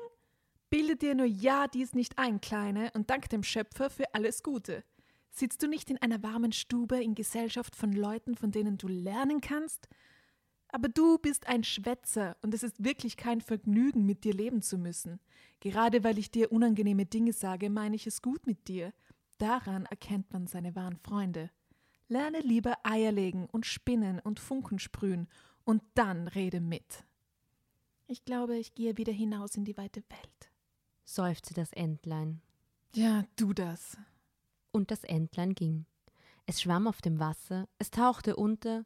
Bilde 0.72 0.96
dir 0.96 1.14
nur 1.14 1.28
ja 1.28 1.68
dies 1.68 1.94
nicht 1.94 2.18
ein, 2.18 2.42
Kleine, 2.42 2.92
und 2.96 3.10
dank 3.10 3.30
dem 3.30 3.44
Schöpfer 3.44 3.90
für 3.90 4.14
alles 4.16 4.42
Gute. 4.42 4.84
Sitzt 5.30 5.62
du 5.62 5.68
nicht 5.68 5.92
in 5.92 5.98
einer 6.00 6.24
warmen 6.24 6.52
Stube 6.52 7.02
in 7.02 7.14
Gesellschaft 7.14 7.76
von 7.76 7.92
Leuten, 7.92 8.36
von 8.36 8.52
denen 8.52 8.78
du 8.78 8.88
lernen 8.88 9.42
kannst? 9.42 9.88
Aber 10.70 10.90
du 10.90 11.20
bist 11.20 11.48
ein 11.48 11.64
Schwätzer, 11.64 12.36
und 12.42 12.54
es 12.54 12.64
ist 12.64 12.84
wirklich 12.84 13.16
kein 13.16 13.42
Vergnügen, 13.42 14.06
mit 14.06 14.24
dir 14.24 14.34
leben 14.34 14.64
zu 14.64 14.80
müssen. 14.80 15.20
Gerade 15.60 16.04
weil 16.04 16.18
ich 16.18 16.32
dir 16.32 16.52
unangenehme 16.52 17.06
Dinge 17.06 17.34
sage, 17.34 17.70
meine 17.70 17.96
ich 17.96 18.08
es 18.08 18.24
gut 18.24 18.48
mit 18.48 18.68
dir. 18.68 18.92
Daran 19.38 19.86
erkennt 19.86 20.34
man 20.34 20.48
seine 20.48 20.76
wahren 20.76 20.98
Freunde. 20.98 21.52
Lerne 22.10 22.40
lieber 22.42 22.76
Eier 22.84 23.12
legen 23.12 23.48
und 23.52 23.66
spinnen 23.66 24.20
und 24.20 24.40
Funken 24.40 24.80
sprühen, 24.80 25.28
und 25.64 25.84
dann 25.94 26.28
rede 26.28 26.60
mit. 26.60 27.06
Ich 28.08 28.26
glaube, 28.26 28.58
ich 28.58 28.74
gehe 28.74 28.98
wieder 28.98 29.14
hinaus 29.14 29.56
in 29.56 29.66
die 29.66 29.78
weite 29.78 30.02
Welt, 30.10 30.52
seufzte 31.06 31.54
das 31.54 31.72
Entlein. 31.74 32.42
Ja, 32.96 33.24
du 33.36 33.54
das. 33.54 33.98
Und 34.72 34.90
das 34.90 35.04
Entlein 35.04 35.54
ging. 35.54 35.86
Es 36.48 36.64
schwamm 36.64 36.88
auf 36.88 37.02
dem 37.02 37.20
Wasser, 37.20 37.70
es 37.78 37.92
tauchte 37.92 38.36
unter. 38.36 38.84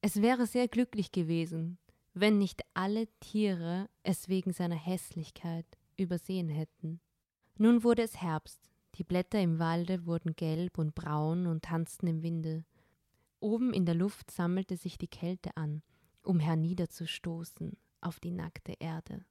Es 0.00 0.22
wäre 0.22 0.46
sehr 0.46 0.68
glücklich 0.68 1.10
gewesen, 1.10 1.78
wenn 2.14 2.38
nicht 2.38 2.62
alle 2.74 3.08
Tiere 3.18 3.88
es 4.04 4.28
wegen 4.28 4.52
seiner 4.52 4.76
Hässlichkeit 4.76 5.66
übersehen 5.96 6.48
hätten. 6.48 7.00
Nun 7.58 7.82
wurde 7.82 8.02
es 8.02 8.22
Herbst, 8.22 8.70
die 8.96 9.04
Blätter 9.04 9.40
im 9.40 9.58
Walde 9.58 10.06
wurden 10.06 10.34
gelb 10.36 10.78
und 10.78 10.94
braun 10.94 11.46
und 11.46 11.64
tanzten 11.64 12.06
im 12.06 12.22
Winde. 12.22 12.64
Oben 13.40 13.74
in 13.74 13.84
der 13.84 13.94
Luft 13.94 14.30
sammelte 14.30 14.76
sich 14.76 14.96
die 14.96 15.08
Kälte 15.08 15.56
an, 15.56 15.82
um 16.22 16.40
herniederzustoßen 16.40 17.76
auf 18.00 18.20
die 18.20 18.30
nackte 18.30 18.74
Erde. 18.78 19.24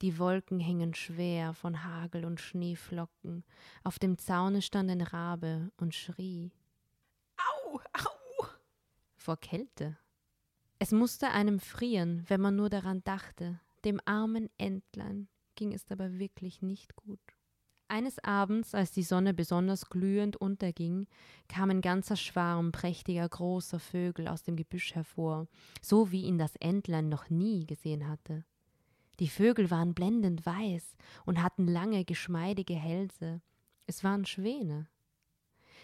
Die 0.00 0.18
Wolken 0.18 0.60
hingen 0.60 0.94
schwer 0.94 1.54
von 1.54 1.82
Hagel 1.82 2.24
und 2.24 2.40
Schneeflocken. 2.40 3.44
Auf 3.82 3.98
dem 3.98 4.16
Zaune 4.16 4.62
stand 4.62 4.90
ein 4.90 5.00
Rabe 5.00 5.72
und 5.76 5.92
schrie. 5.94 6.52
Au, 7.36 7.78
au! 7.78 8.46
Vor 9.16 9.36
Kälte. 9.38 9.98
Es 10.78 10.92
musste 10.92 11.30
einem 11.30 11.58
frieren, 11.58 12.24
wenn 12.28 12.40
man 12.40 12.54
nur 12.54 12.70
daran 12.70 13.02
dachte. 13.02 13.60
Dem 13.84 14.00
armen 14.04 14.48
Entlein 14.56 15.28
ging 15.56 15.72
es 15.72 15.84
dabei 15.84 16.20
wirklich 16.20 16.62
nicht 16.62 16.94
gut. 16.94 17.18
Eines 17.90 18.18
Abends, 18.22 18.74
als 18.74 18.92
die 18.92 19.02
Sonne 19.02 19.32
besonders 19.32 19.88
glühend 19.88 20.36
unterging, 20.36 21.06
kam 21.48 21.70
ein 21.70 21.80
ganzer 21.80 22.16
Schwarm 22.16 22.70
prächtiger 22.70 23.26
großer 23.26 23.80
Vögel 23.80 24.28
aus 24.28 24.42
dem 24.42 24.56
Gebüsch 24.56 24.94
hervor, 24.94 25.48
so 25.80 26.12
wie 26.12 26.22
ihn 26.22 26.36
das 26.36 26.54
Entlein 26.56 27.08
noch 27.08 27.30
nie 27.30 27.64
gesehen 27.64 28.06
hatte. 28.06 28.44
Die 29.20 29.28
Vögel 29.28 29.70
waren 29.70 29.94
blendend 29.94 30.44
weiß 30.44 30.96
und 31.24 31.42
hatten 31.42 31.66
lange, 31.66 32.04
geschmeidige 32.04 32.74
Hälse. 32.74 33.40
Es 33.86 34.04
waren 34.04 34.26
Schwäne. 34.26 34.86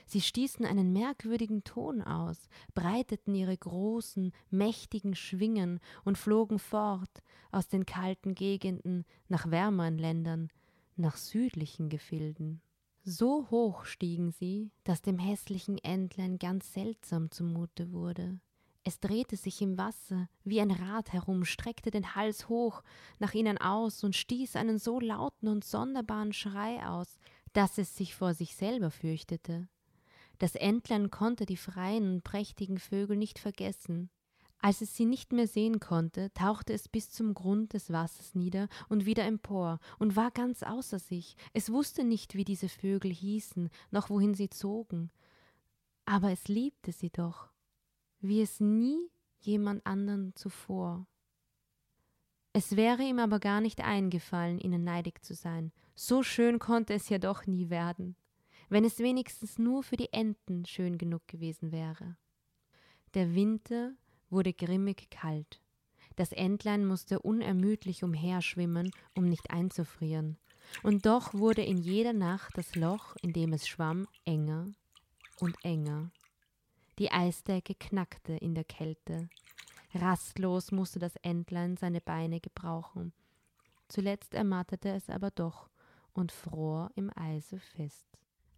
Sie 0.06 0.20
stießen 0.20 0.66
einen 0.66 0.92
merkwürdigen 0.92 1.64
Ton 1.64 2.02
aus, 2.02 2.48
breiteten 2.74 3.34
ihre 3.34 3.56
großen, 3.56 4.32
mächtigen 4.50 5.14
Schwingen 5.14 5.80
und 6.04 6.18
flogen 6.18 6.58
fort 6.58 7.22
aus 7.50 7.68
den 7.68 7.86
kalten 7.86 8.34
Gegenden 8.34 9.06
nach 9.28 9.50
wärmeren 9.50 9.96
Ländern, 9.96 10.50
nach 10.96 11.16
südlichen 11.16 11.88
Gefilden. 11.88 12.60
So 13.02 13.48
hoch 13.50 13.84
stiegen 13.84 14.30
sie, 14.30 14.70
dass 14.82 15.02
dem 15.02 15.18
hässlichen 15.18 15.78
Entlein 15.78 16.38
ganz 16.38 16.72
seltsam 16.72 17.30
zumute 17.30 17.92
wurde. 17.92 18.40
Es 18.82 19.00
drehte 19.00 19.36
sich 19.36 19.62
im 19.62 19.78
Wasser 19.78 20.28
wie 20.44 20.60
ein 20.60 20.70
Rad 20.70 21.12
herum, 21.12 21.44
streckte 21.44 21.90
den 21.90 22.14
Hals 22.14 22.48
hoch 22.48 22.82
nach 23.18 23.32
ihnen 23.32 23.58
aus 23.58 24.04
und 24.04 24.14
stieß 24.14 24.56
einen 24.56 24.78
so 24.78 25.00
lauten 25.00 25.48
und 25.48 25.64
sonderbaren 25.64 26.32
Schrei 26.32 26.86
aus, 26.86 27.18
dass 27.54 27.78
es 27.78 27.96
sich 27.96 28.14
vor 28.14 28.34
sich 28.34 28.54
selber 28.56 28.90
fürchtete. 28.90 29.68
Das 30.38 30.54
Entlein 30.54 31.10
konnte 31.10 31.46
die 31.46 31.56
freien 31.56 32.14
und 32.14 32.24
prächtigen 32.24 32.78
Vögel 32.78 33.16
nicht 33.16 33.38
vergessen, 33.38 34.10
als 34.64 34.80
es 34.80 34.96
sie 34.96 35.04
nicht 35.04 35.34
mehr 35.34 35.46
sehen 35.46 35.78
konnte, 35.78 36.32
tauchte 36.32 36.72
es 36.72 36.88
bis 36.88 37.10
zum 37.10 37.34
Grund 37.34 37.74
des 37.74 37.92
Wassers 37.92 38.34
nieder 38.34 38.68
und 38.88 39.04
wieder 39.04 39.24
empor 39.24 39.78
und 39.98 40.16
war 40.16 40.30
ganz 40.30 40.62
außer 40.62 40.98
sich. 40.98 41.36
Es 41.52 41.70
wusste 41.70 42.02
nicht, 42.02 42.34
wie 42.34 42.44
diese 42.44 42.70
Vögel 42.70 43.12
hießen, 43.12 43.68
noch 43.90 44.08
wohin 44.08 44.32
sie 44.32 44.48
zogen. 44.48 45.10
Aber 46.06 46.30
es 46.30 46.48
liebte 46.48 46.92
sie 46.92 47.10
doch, 47.10 47.50
wie 48.20 48.40
es 48.40 48.58
nie 48.58 49.10
jemand 49.40 49.84
anderen 49.84 50.34
zuvor. 50.34 51.06
Es 52.54 52.74
wäre 52.74 53.02
ihm 53.02 53.18
aber 53.18 53.40
gar 53.40 53.60
nicht 53.60 53.82
eingefallen, 53.82 54.58
ihnen 54.58 54.82
neidig 54.82 55.22
zu 55.22 55.34
sein. 55.34 55.72
So 55.94 56.22
schön 56.22 56.58
konnte 56.58 56.94
es 56.94 57.10
ja 57.10 57.18
doch 57.18 57.46
nie 57.46 57.68
werden, 57.68 58.16
wenn 58.70 58.86
es 58.86 58.98
wenigstens 58.98 59.58
nur 59.58 59.82
für 59.82 59.98
die 59.98 60.14
Enten 60.14 60.64
schön 60.64 60.96
genug 60.96 61.28
gewesen 61.28 61.70
wäre. 61.70 62.16
Der 63.12 63.34
Winter 63.34 63.92
wurde 64.34 64.52
grimmig 64.52 65.08
kalt. 65.10 65.62
Das 66.16 66.32
Entlein 66.32 66.84
musste 66.84 67.20
unermüdlich 67.20 68.04
umherschwimmen, 68.04 68.90
um 69.16 69.24
nicht 69.24 69.50
einzufrieren. 69.50 70.36
Und 70.82 71.06
doch 71.06 71.34
wurde 71.34 71.62
in 71.62 71.78
jeder 71.78 72.12
Nacht 72.12 72.56
das 72.56 72.74
Loch, 72.74 73.16
in 73.22 73.32
dem 73.32 73.52
es 73.52 73.66
schwamm, 73.66 74.06
enger 74.24 74.68
und 75.40 75.56
enger. 75.64 76.10
Die 76.98 77.10
Eisdecke 77.10 77.74
knackte 77.74 78.34
in 78.34 78.54
der 78.54 78.64
Kälte. 78.64 79.28
Rastlos 79.94 80.72
musste 80.72 80.98
das 80.98 81.16
Entlein 81.16 81.76
seine 81.76 82.00
Beine 82.00 82.40
gebrauchen. 82.40 83.12
Zuletzt 83.88 84.34
ermattete 84.34 84.90
es 84.90 85.08
aber 85.08 85.30
doch 85.30 85.68
und 86.12 86.32
fror 86.32 86.90
im 86.94 87.10
Eise 87.16 87.58
fest. 87.58 88.06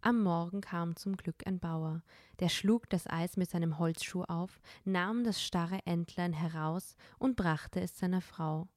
Am 0.07 0.23
Morgen 0.23 0.61
kam 0.61 0.95
zum 0.95 1.17
Glück 1.17 1.45
ein 1.45 1.59
Bauer, 1.59 2.01
der 2.39 2.47
schlug 2.47 2.89
das 2.89 3.07
Eis 3.07 3.35
mit 3.35 3.49
seinem 3.49 3.77
Holzschuh 3.77 4.23
auf, 4.23 4.61
nahm 4.85 5.25
das 5.25 5.43
starre 5.43 5.79
Entlein 5.83 6.31
heraus 6.31 6.95
und 7.19 7.35
brachte 7.35 7.81
es 7.81 7.99
seiner 7.99 8.21
Frau. 8.21 8.69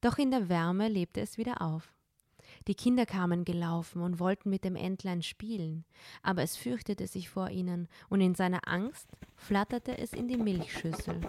Doch 0.00 0.18
in 0.18 0.32
der 0.32 0.48
Wärme 0.48 0.88
lebte 0.88 1.20
es 1.20 1.38
wieder 1.38 1.62
auf. 1.62 1.94
Die 2.66 2.74
Kinder 2.74 3.06
kamen 3.06 3.44
gelaufen 3.44 4.02
und 4.02 4.18
wollten 4.18 4.50
mit 4.50 4.64
dem 4.64 4.74
Entlein 4.74 5.22
spielen, 5.22 5.84
aber 6.20 6.42
es 6.42 6.56
fürchtete 6.56 7.06
sich 7.06 7.28
vor 7.28 7.50
ihnen, 7.50 7.86
und 8.08 8.20
in 8.20 8.34
seiner 8.34 8.66
Angst 8.66 9.08
flatterte 9.36 9.96
es 9.96 10.12
in 10.12 10.26
die 10.26 10.36
Milchschüssel. 10.36 11.20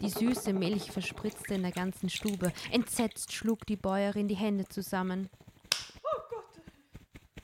Die 0.00 0.10
süße 0.10 0.52
Milch 0.52 0.92
verspritzte 0.92 1.54
in 1.54 1.62
der 1.62 1.72
ganzen 1.72 2.08
Stube. 2.08 2.52
Entsetzt 2.70 3.32
schlug 3.32 3.66
die 3.66 3.76
Bäuerin 3.76 4.28
die 4.28 4.36
Hände 4.36 4.68
zusammen. 4.68 5.28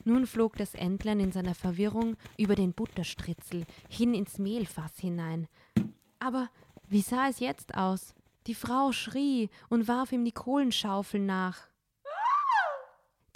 Nun 0.05 0.27
flog 0.27 0.57
das 0.57 0.75
Entlein 0.75 1.21
in 1.21 1.33
seiner 1.33 1.55
Verwirrung 1.55 2.17
über 2.39 2.55
den 2.55 2.73
Butterstritzel 2.73 3.65
hin 3.89 4.15
ins 4.15 4.39
Mehlfass 4.39 4.99
hinein. 4.99 5.47
Aber 6.19 6.49
wie 6.89 7.03
sah 7.03 7.29
es 7.29 7.41
jetzt 7.41 7.75
aus? 7.75 8.15
Die 8.47 8.55
Frau 8.55 8.93
schrie 8.93 9.51
und 9.69 9.89
warf 9.89 10.13
ihm 10.13 10.25
die 10.25 10.33
Kohlenschaufel 10.33 11.21
nach. 11.21 11.71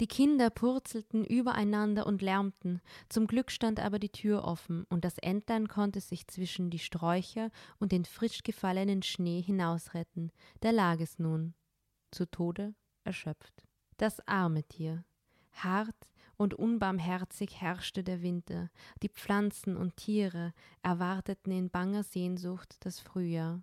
Die 0.01 0.07
Kinder 0.07 0.49
purzelten 0.49 1.23
übereinander 1.23 2.05
und 2.05 2.21
lärmten. 2.21 2.81
Zum 3.07 3.27
Glück 3.27 3.49
stand 3.49 3.79
aber 3.79 3.97
die 3.97 4.11
Tür 4.11 4.43
offen, 4.43 4.83
und 4.89 5.05
das 5.05 5.17
Entlein 5.19 5.69
konnte 5.69 6.01
sich 6.01 6.27
zwischen 6.27 6.69
die 6.69 6.79
Sträucher 6.79 7.49
und 7.79 7.93
den 7.93 8.03
frisch 8.03 8.43
gefallenen 8.43 9.03
Schnee 9.03 9.41
hinausretten. 9.41 10.31
Da 10.59 10.71
lag 10.71 10.99
es 10.99 11.17
nun, 11.17 11.53
zu 12.11 12.29
Tode 12.29 12.75
erschöpft. 13.05 13.63
Das 13.97 14.19
arme 14.27 14.63
Tier. 14.63 15.05
Hart 15.53 15.95
und 16.37 16.53
unbarmherzig 16.53 17.61
herrschte 17.61 18.03
der 18.03 18.21
Winter. 18.21 18.69
Die 19.01 19.09
Pflanzen 19.09 19.77
und 19.77 19.95
Tiere 19.97 20.53
erwarteten 20.81 21.51
in 21.51 21.69
banger 21.69 22.03
Sehnsucht 22.03 22.77
das 22.81 22.99
Frühjahr. 22.99 23.61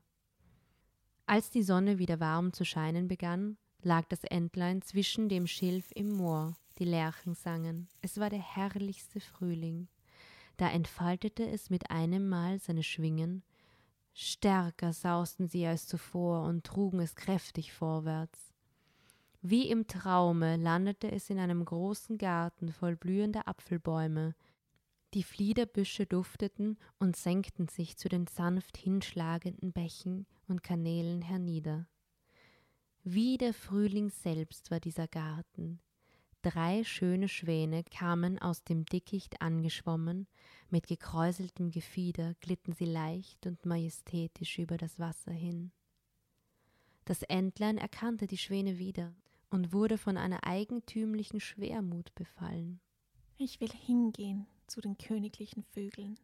Als 1.26 1.50
die 1.50 1.62
Sonne 1.62 1.98
wieder 1.98 2.20
warm 2.20 2.52
zu 2.52 2.64
scheinen 2.64 3.08
begann, 3.08 3.56
lag 3.82 4.04
das 4.08 4.24
Entlein 4.24 4.82
zwischen 4.82 5.28
dem 5.28 5.46
Schilf 5.46 5.90
im 5.94 6.10
Moor, 6.12 6.56
die 6.78 6.84
Lerchen 6.84 7.34
sangen. 7.34 7.88
Es 8.00 8.18
war 8.18 8.30
der 8.30 8.42
herrlichste 8.42 9.20
Frühling. 9.20 9.88
Da 10.56 10.70
entfaltete 10.70 11.48
es 11.48 11.70
mit 11.70 11.90
einem 11.90 12.28
Mal 12.28 12.58
seine 12.58 12.82
Schwingen, 12.82 13.42
stärker 14.14 14.92
sausten 14.92 15.48
sie 15.48 15.66
als 15.66 15.86
zuvor 15.86 16.44
und 16.44 16.64
trugen 16.64 17.00
es 17.00 17.14
kräftig 17.14 17.72
vorwärts. 17.72 18.51
Wie 19.44 19.68
im 19.68 19.88
Traume 19.88 20.56
landete 20.56 21.10
es 21.10 21.28
in 21.28 21.40
einem 21.40 21.64
großen 21.64 22.16
Garten 22.16 22.72
voll 22.72 22.94
blühender 22.94 23.48
Apfelbäume. 23.48 24.36
Die 25.14 25.24
Fliederbüsche 25.24 26.06
dufteten 26.06 26.78
und 27.00 27.16
senkten 27.16 27.66
sich 27.66 27.96
zu 27.96 28.08
den 28.08 28.28
sanft 28.28 28.76
hinschlagenden 28.76 29.72
Bächen 29.72 30.26
und 30.46 30.62
Kanälen 30.62 31.22
hernieder. 31.22 31.88
Wie 33.02 33.36
der 33.36 33.52
Frühling 33.52 34.10
selbst 34.10 34.70
war 34.70 34.78
dieser 34.78 35.08
Garten. 35.08 35.80
Drei 36.42 36.84
schöne 36.84 37.28
Schwäne 37.28 37.82
kamen 37.82 38.38
aus 38.38 38.62
dem 38.62 38.84
Dickicht 38.84 39.42
angeschwommen, 39.42 40.28
mit 40.70 40.86
gekräuseltem 40.86 41.72
Gefieder 41.72 42.34
glitten 42.40 42.74
sie 42.74 42.84
leicht 42.84 43.44
und 43.48 43.66
majestätisch 43.66 44.60
über 44.60 44.76
das 44.76 45.00
Wasser 45.00 45.32
hin. 45.32 45.72
Das 47.06 47.24
Entlein 47.24 47.76
erkannte 47.76 48.28
die 48.28 48.38
Schwäne 48.38 48.78
wieder 48.78 49.12
und 49.52 49.72
wurde 49.72 49.98
von 49.98 50.16
einer 50.16 50.44
eigentümlichen 50.44 51.40
Schwermut 51.40 52.14
befallen. 52.14 52.80
Ich 53.36 53.60
will 53.60 53.70
hingehen 53.70 54.46
zu 54.66 54.80
den 54.80 54.96
königlichen 54.96 55.62
Vögeln, 55.62 56.18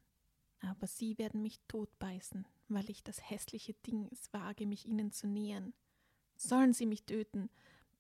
aber 0.61 0.87
sie 0.87 1.19
werden 1.19 1.43
mich 1.43 1.61
totbeißen, 1.69 2.47
weil 2.69 2.88
ich 2.88 3.05
das 3.05 3.31
hässliche 3.31 3.75
Ding 3.75 4.09
es 4.12 4.33
wage, 4.33 4.67
mich 4.67 4.87
ihnen 4.87 5.12
zu 5.12 5.27
nähern. 5.27 5.75
Sollen 6.37 6.73
sie 6.73 6.87
mich 6.87 7.05
töten, 7.05 7.51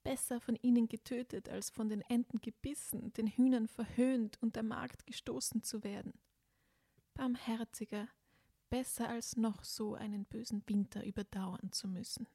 besser 0.02 0.40
von 0.40 0.56
ihnen 0.56 0.88
getötet, 0.88 1.48
als 1.48 1.70
von 1.70 1.88
den 1.88 2.00
Enten 2.02 2.40
gebissen, 2.40 3.12
den 3.12 3.26
Hühnern 3.26 3.68
verhöhnt 3.68 4.40
und 4.40 4.56
der 4.56 4.62
Magd 4.62 5.06
gestoßen 5.06 5.62
zu 5.62 5.84
werden. 5.84 6.14
Barmherziger, 7.14 8.08
besser 8.70 9.08
als 9.08 9.36
noch 9.36 9.64
so 9.64 9.94
einen 9.94 10.24
bösen 10.24 10.62
Winter 10.66 11.04
überdauern 11.04 11.72
zu 11.72 11.88
müssen. 11.88 12.28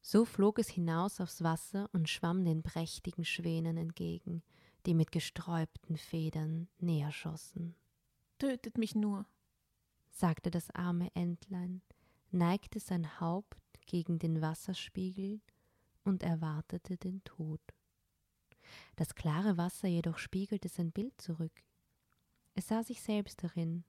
So 0.00 0.24
flog 0.24 0.58
es 0.58 0.68
hinaus 0.68 1.20
aufs 1.20 1.42
Wasser 1.42 1.90
und 1.92 2.08
schwamm 2.08 2.44
den 2.44 2.62
prächtigen 2.62 3.24
Schwänen 3.24 3.76
entgegen, 3.76 4.42
die 4.86 4.94
mit 4.94 5.12
gesträubten 5.12 5.96
Federn 5.96 6.68
näher 6.78 7.12
schossen. 7.12 7.74
Tötet 8.38 8.78
mich 8.78 8.94
nur, 8.94 9.26
sagte 10.10 10.50
das 10.50 10.70
arme 10.70 11.10
Entlein, 11.14 11.82
neigte 12.30 12.80
sein 12.80 13.20
Haupt 13.20 13.58
gegen 13.86 14.18
den 14.18 14.40
Wasserspiegel 14.40 15.40
und 16.04 16.22
erwartete 16.22 16.96
den 16.96 17.22
Tod. 17.24 17.60
Das 18.96 19.14
klare 19.14 19.56
Wasser 19.56 19.88
jedoch 19.88 20.18
spiegelte 20.18 20.68
sein 20.68 20.92
Bild 20.92 21.20
zurück. 21.20 21.62
Es 22.54 22.68
sah 22.68 22.82
sich 22.82 23.02
selbst 23.02 23.42
darin, 23.42 23.84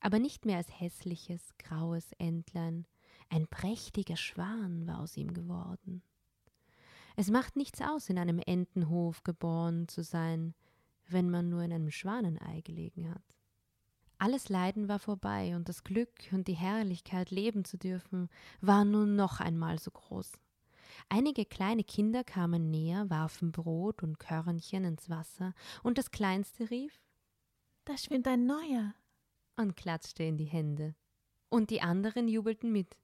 aber 0.00 0.18
nicht 0.18 0.44
mehr 0.44 0.58
als 0.58 0.80
hässliches, 0.80 1.56
graues 1.58 2.12
Entlein, 2.18 2.86
ein 3.28 3.46
prächtiger 3.48 4.16
Schwan 4.16 4.86
war 4.86 5.00
aus 5.00 5.16
ihm 5.16 5.32
geworden. 5.34 6.02
Es 7.16 7.30
macht 7.30 7.56
nichts 7.56 7.80
aus, 7.80 8.08
in 8.08 8.18
einem 8.18 8.40
Entenhof 8.40 9.22
geboren 9.22 9.88
zu 9.88 10.02
sein, 10.02 10.54
wenn 11.08 11.30
man 11.30 11.48
nur 11.48 11.62
in 11.62 11.72
einem 11.72 11.90
Schwanenei 11.90 12.60
gelegen 12.62 13.10
hat. 13.10 13.22
Alles 14.18 14.48
Leiden 14.48 14.88
war 14.88 14.98
vorbei 14.98 15.54
und 15.54 15.68
das 15.68 15.84
Glück 15.84 16.12
und 16.32 16.48
die 16.48 16.54
Herrlichkeit, 16.54 17.30
leben 17.30 17.64
zu 17.64 17.76
dürfen, 17.76 18.28
war 18.60 18.84
nun 18.84 19.16
noch 19.16 19.40
einmal 19.40 19.78
so 19.78 19.90
groß. 19.90 20.32
Einige 21.08 21.44
kleine 21.44 21.84
Kinder 21.84 22.24
kamen 22.24 22.70
näher, 22.70 23.10
warfen 23.10 23.52
Brot 23.52 24.02
und 24.02 24.18
Körnchen 24.18 24.84
ins 24.84 25.10
Wasser, 25.10 25.54
und 25.82 25.98
das 25.98 26.10
Kleinste 26.10 26.70
rief 26.70 27.00
Da 27.84 27.98
schwimmt 27.98 28.26
ein 28.28 28.46
neuer 28.46 28.94
und 29.56 29.76
klatschte 29.76 30.22
in 30.22 30.36
die 30.36 30.44
Hände. 30.44 30.94
Und 31.48 31.70
die 31.70 31.82
anderen 31.82 32.26
jubelten 32.26 32.72
mit. 32.72 32.96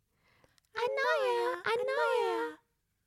Ein 0.74 0.94
neuer, 0.96 1.56
ein 1.64 1.86
neuer. 1.86 2.58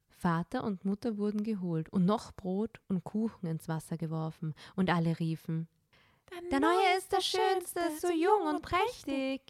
Vater 0.10 0.64
und 0.64 0.86
Mutter 0.86 1.18
wurden 1.18 1.44
geholt 1.44 1.90
und 1.90 2.06
noch 2.06 2.32
Brot 2.32 2.80
und 2.88 3.04
Kuchen 3.04 3.48
ins 3.48 3.68
Wasser 3.68 3.98
geworfen, 3.98 4.54
und 4.76 4.90
alle 4.90 5.20
riefen 5.20 5.68
Der 6.52 6.60
neue 6.60 6.98
ist 6.98 7.12
der 7.12 7.22
Schönste, 7.22 7.82
so 8.00 8.10
jung 8.10 8.48
und 8.48 8.62
prächtig. 8.62 9.42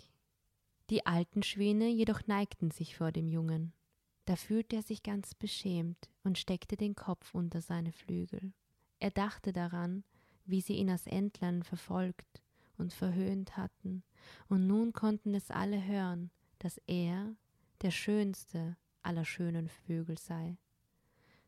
Die 0.90 1.06
alten 1.06 1.44
Schwäne 1.44 1.88
jedoch 1.90 2.28
neigten 2.28 2.72
sich 2.72 2.98
vor 2.98 3.12
dem 3.12 3.28
Jungen. 3.28 3.74
Da 4.26 4.36
fühlte 4.36 4.78
er 4.78 4.84
sich 4.84 5.04
ganz 5.04 5.36
beschämt 5.36 6.10
und 6.24 6.38
steckte 6.38 6.78
den 6.78 6.96
Kopf 6.96 7.34
unter 7.34 7.62
seine 7.62 7.92
Flügel. 7.92 8.54
Er 9.00 9.12
dachte 9.12 9.52
daran, 9.54 10.04
wie 10.46 10.62
sie 10.62 10.76
ihn 10.76 10.90
als 10.90 11.08
Entlein 11.08 11.64
verfolgt 11.64 12.42
und 12.78 12.94
verhöhnt 12.94 13.58
hatten, 13.58 14.04
und 14.48 14.68
nun 14.68 14.94
konnten 14.94 15.36
es 15.36 15.52
alle 15.52 15.84
hören, 15.84 16.32
dass 16.60 16.82
er 16.88 17.36
der 17.84 17.92
schönste 17.92 18.78
aller 19.02 19.26
schönen 19.26 19.68
Vögel 19.68 20.18
sei. 20.18 20.58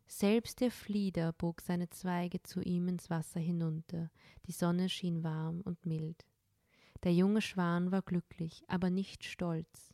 Selbst 0.06 0.60
der 0.60 0.70
Flieder 0.70 1.34
bog 1.34 1.62
seine 1.62 1.90
Zweige 1.90 2.44
zu 2.44 2.62
ihm 2.62 2.90
ins 2.90 3.10
Wasser 3.10 3.40
hinunter, 3.40 4.12
die 4.46 4.52
Sonne 4.52 4.90
schien 4.90 5.24
warm 5.24 5.62
und 5.62 5.86
mild. 5.86 6.28
Der 7.04 7.14
junge 7.14 7.42
Schwan 7.42 7.92
war 7.92 8.02
glücklich, 8.02 8.64
aber 8.68 8.90
nicht 8.90 9.24
stolz, 9.24 9.94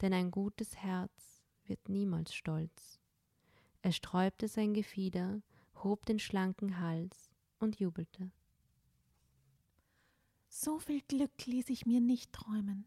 denn 0.00 0.12
ein 0.12 0.30
gutes 0.30 0.76
Herz 0.76 1.42
wird 1.64 1.88
niemals 1.88 2.34
stolz. 2.34 3.00
Er 3.82 3.92
sträubte 3.92 4.46
sein 4.46 4.74
Gefieder, 4.74 5.42
hob 5.82 6.06
den 6.06 6.18
schlanken 6.18 6.80
Hals 6.80 7.30
und 7.58 7.80
jubelte. 7.80 8.30
So 10.48 10.78
viel 10.78 11.02
Glück 11.02 11.46
ließ 11.46 11.70
ich 11.70 11.86
mir 11.86 12.00
nicht 12.00 12.32
träumen, 12.32 12.86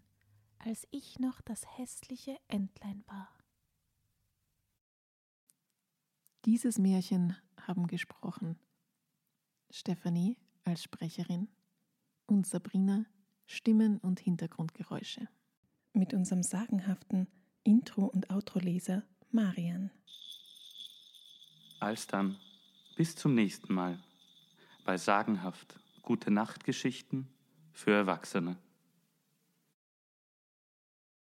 als 0.63 0.88
ich 0.91 1.19
noch 1.19 1.41
das 1.41 1.65
hässliche 1.78 2.38
Entlein 2.47 3.04
war. 3.08 3.30
Dieses 6.45 6.78
Märchen 6.78 7.36
haben 7.58 7.88
gesprochen 7.88 8.58
Stephanie 9.69 10.38
als 10.63 10.84
Sprecherin 10.84 11.47
und 12.26 12.47
Sabrina 12.47 13.06
Stimmen 13.45 13.97
und 13.97 14.19
Hintergrundgeräusche. 14.19 15.28
Mit 15.93 16.13
unserem 16.13 16.41
sagenhaften 16.41 17.28
Intro 17.63 18.06
und 18.06 18.30
Outro 18.30 18.60
Introleser 18.60 19.04
Marian. 19.32 19.91
Alsdann, 21.80 22.38
bis 22.95 23.15
zum 23.15 23.36
nächsten 23.36 23.74
Mal 23.74 24.00
bei 24.86 24.97
Sagenhaft 24.97 25.80
Gute 26.02 26.32
Nachtgeschichten 26.32 27.28
für 27.71 27.91
Erwachsene. 27.91 28.58